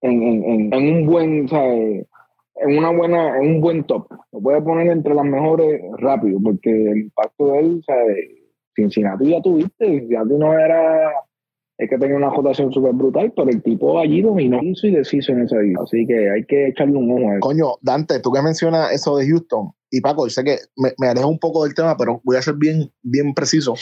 [0.00, 1.74] en, en, en, en un buen, o sea,
[2.56, 4.06] en una buena, en un buen top.
[4.32, 7.96] Lo puede poner entre las mejores rápido, porque el impacto de él, o sea,
[8.74, 11.12] Cincinnati ya tuviste, Cincinnati no era
[11.76, 15.32] es que tenía una rotación súper brutal, pero el tipo allí dominó, hizo y deshizo
[15.32, 15.80] en esa vida.
[15.82, 17.40] Así que hay que echarle un ojo a eso.
[17.40, 21.28] Coño, Dante, tú que mencionas eso de Houston, y Paco, sé que me, me alejo
[21.28, 23.74] un poco del tema, pero voy a ser bien, bien preciso.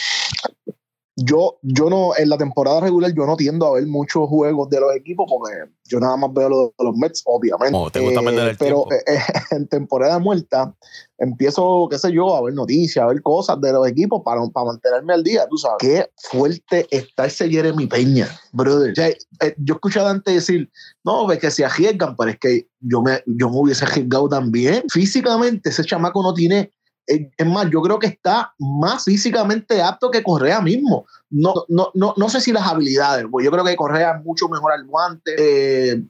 [1.17, 4.81] Yo, yo no, en la temporada regular, yo no tiendo a ver muchos juegos de
[4.81, 7.77] los equipos porque yo nada más veo los, los Mets, obviamente.
[7.77, 8.89] Oh, te gusta Eh, pero tiempo.
[9.07, 9.19] eh,
[9.51, 10.75] en temporada muerta,
[11.19, 14.67] empiezo, qué sé yo, a ver noticias, a ver cosas de los equipos para, para
[14.67, 15.77] mantenerme al día, tú sabes.
[15.81, 18.93] Qué fuerte está ese Jeremy Peña, brother.
[18.93, 20.71] O sea, eh, yo he escuchado antes decir,
[21.05, 24.85] no, ves que se arriesgan, pero es que yo me, yo me hubiese arriesgado también.
[24.89, 26.73] Físicamente, ese chamaco no tiene.
[27.07, 31.07] Es más, yo creo que está más físicamente apto que Correa mismo.
[31.31, 34.49] No, no, no, no sé si las habilidades, pues yo creo que Correa es mucho
[34.49, 35.35] mejor al guante.
[35.39, 36.03] eh,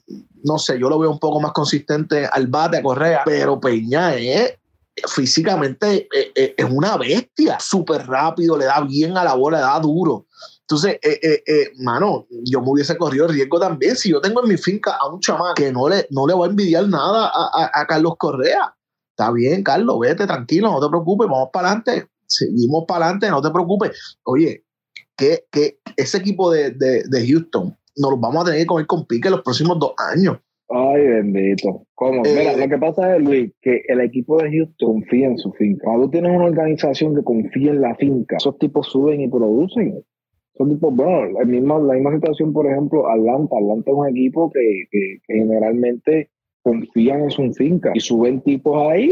[0.44, 4.14] no sé, yo lo veo un poco más consistente al bate a Correa, pero Peña
[4.16, 4.54] es
[5.08, 9.64] físicamente eh, eh, es una bestia, súper rápido, le da bien a la bola, le
[9.64, 10.26] da duro.
[10.60, 10.98] Entonces,
[11.78, 13.94] mano, yo me hubiese corrido el riesgo también.
[13.96, 16.46] Si yo tengo en mi finca a un chamán que no le, no le voy
[16.48, 18.74] a envidiar nada a, a- a Carlos Correa,
[19.22, 23.40] está bien, Carlos, vete tranquilo, no te preocupes, vamos para adelante, seguimos para adelante, no
[23.40, 24.18] te preocupes.
[24.24, 24.64] Oye,
[25.16, 29.06] que, que ese equipo de, de, de Houston nos vamos a tener que comer con
[29.06, 30.38] pique los próximos dos años.
[30.68, 31.86] Ay, bendito.
[31.94, 32.24] ¿Cómo?
[32.24, 35.52] Eh, Mira, lo que pasa es, Luis, que el equipo de Houston confía en su
[35.52, 35.84] finca.
[35.84, 40.02] Cuando tú tienes una organización que confía en la finca, esos tipos suben y producen.
[40.54, 43.54] Esos tipos, bueno, la misma, la misma situación, por ejemplo, Atlanta.
[43.54, 46.30] Atlanta es un equipo que, que, que generalmente
[46.62, 49.10] confían en su finca y suben tipos ahí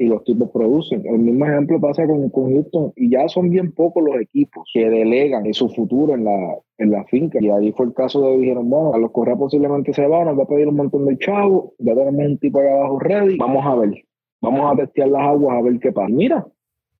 [0.00, 1.06] y los tipos producen.
[1.06, 4.88] El mismo ejemplo pasa con, con Houston y ya son bien pocos los equipos que
[4.88, 7.38] delegan en su futuro en la, en la finca.
[7.40, 10.38] Y ahí fue el caso de dijeron, bueno, a los Correa posiblemente se van, nos
[10.38, 13.66] va a pedir un montón de chavos, ya tenemos un tipo allá abajo ready, vamos
[13.66, 13.92] a ver,
[14.40, 16.08] vamos a testear las aguas a ver qué pasa.
[16.08, 16.46] Mira,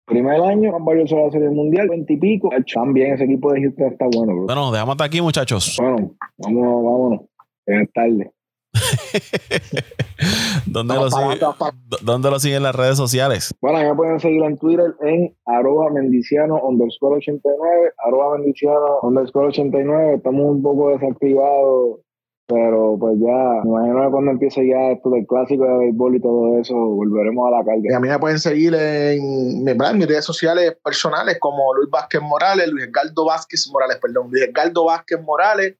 [0.04, 3.62] primer año, han varios a la serie mundial, 20 y pico, también ese equipo de
[3.62, 4.44] Houston está bueno, bro.
[4.44, 5.78] Bueno, dejamos hasta aquí, muchachos.
[5.80, 7.20] Bueno, vamos, vámonos,
[7.64, 8.30] es tarde.
[10.66, 13.54] ¿Dónde lo, Vamos para sigue- atrás, pa- ¿Dónde lo siguen en las redes sociales?
[13.60, 20.14] Bueno, me pueden seguir en Twitter en arroba mendiciano underscore 89, arroba mendiciano underscore 89.
[20.16, 22.00] Estamos un poco desactivados,
[22.46, 26.20] pero pues ya, me imagino que cuando empiece ya esto del clásico de béisbol y
[26.20, 27.96] todo eso, volveremos a la Y carga.
[27.96, 32.68] a mí me pueden seguir en, en mis redes sociales personales como Luis Vázquez Morales,
[32.68, 35.76] Luis Edgardo Vázquez Morales, perdón, Luis Edgardo Vázquez Morales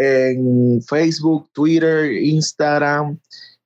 [0.00, 3.18] en Facebook, Twitter, Instagram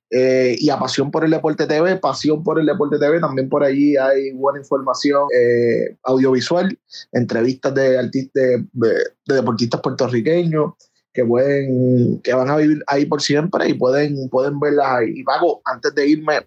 [0.09, 3.63] eh, y a Pasión por el Deporte TV, Pasión por el Deporte TV, también por
[3.63, 6.75] allí hay buena información eh, audiovisual,
[7.11, 10.73] entrevistas de artistas, de, de- de deportistas puertorriqueños
[11.13, 15.13] que pueden, que van a vivir ahí por siempre y pueden, pueden verlas ahí.
[15.19, 16.37] Y Paco, antes de irme,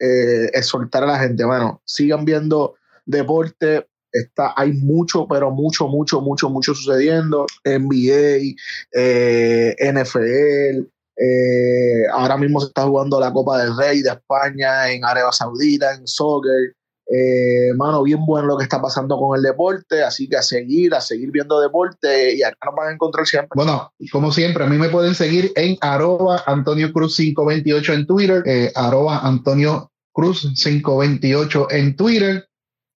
[0.00, 2.74] eh, exhortar a la gente, bueno, sigan viendo
[3.04, 3.86] deporte.
[4.14, 7.46] Está, hay mucho, pero mucho, mucho, mucho, mucho sucediendo.
[7.64, 8.54] NBA,
[8.92, 10.86] eh, NFL,
[11.16, 15.94] eh, ahora mismo se está jugando la Copa del Rey de España en Arabia Saudita,
[15.94, 16.74] en soccer.
[17.06, 20.94] Eh, mano, bien bueno lo que está pasando con el deporte, así que a seguir,
[20.94, 23.50] a seguir viendo deporte y acá nos van a encontrar siempre.
[23.54, 28.42] Bueno, como siempre, a mí me pueden seguir en arroba Antonio Cruz 528 en Twitter,
[28.46, 32.48] eh, arroba Antonio Cruz 528 en Twitter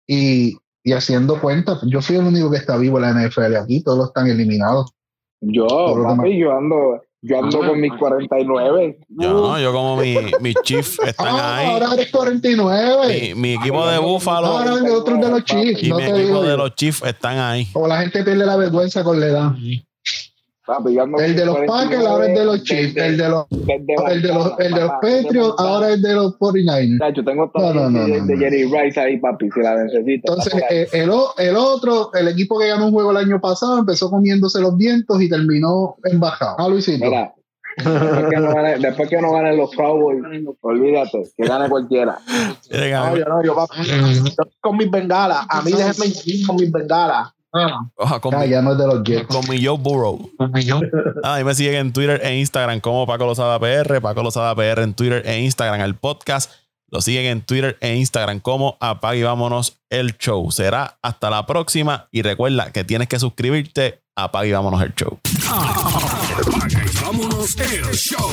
[0.06, 0.56] y,
[0.88, 1.78] y haciendo cuentas.
[1.86, 4.90] Yo soy el único que está vivo en la NFL aquí, todos están eliminados.
[5.40, 8.98] Yo, yo ando, yo ando con mis 49.
[9.08, 11.66] Yo no, yo como mi, mi chief están Ah, ahí.
[11.70, 13.32] ahora eres 49.
[13.34, 16.02] Mi, mi equipo de Búfalo Ahora el otro es de los Chiefs, y no mi
[16.02, 17.66] equipo digo de los Chiefs están ahí.
[17.72, 19.52] Como la gente pierde la vergüenza con la edad.
[19.52, 19.62] Con
[21.18, 23.86] El de los Packers ahora es de los Chiefs, el de los, el
[24.22, 26.98] de los, el de los Patriots ahora es de los 49ers.
[26.98, 28.38] Tacho, tengo todo no, no, de, no, de no.
[28.40, 30.32] Jerry Rice ahí, papi, si la necesito.
[30.32, 33.78] Entonces, eh, el, o- el otro, el equipo que ganó un juego el año pasado,
[33.78, 36.56] empezó comiéndose los vientos y terminó embajado.
[36.58, 37.04] Ah, Luisito.
[37.04, 37.32] Mira,
[37.78, 40.18] después que, no gane, después que no ganen los Cowboys,
[40.60, 42.18] olvídate, que gane cualquiera.
[43.10, 45.46] No, yo no, yo, papi, yo con mis bengalas.
[45.48, 47.28] A mí déjenme ir con mis bengalas.
[47.96, 49.26] Oja, con, Ah, mi, ya no es de los Jets.
[49.26, 50.30] con mi Joe Burrow.
[51.24, 54.82] Ah, ahí me siguen en Twitter e Instagram como Paco Lozada PR, Paco Lozada PR
[54.82, 56.50] en Twitter e Instagram, el podcast.
[56.90, 60.50] Lo siguen en Twitter e Instagram como Apague y Vámonos el Show.
[60.50, 64.94] Será hasta la próxima y recuerda que tienes que suscribirte a Apague y Vámonos el
[64.94, 65.18] Show.
[65.50, 68.30] Apaga y vámonos el show.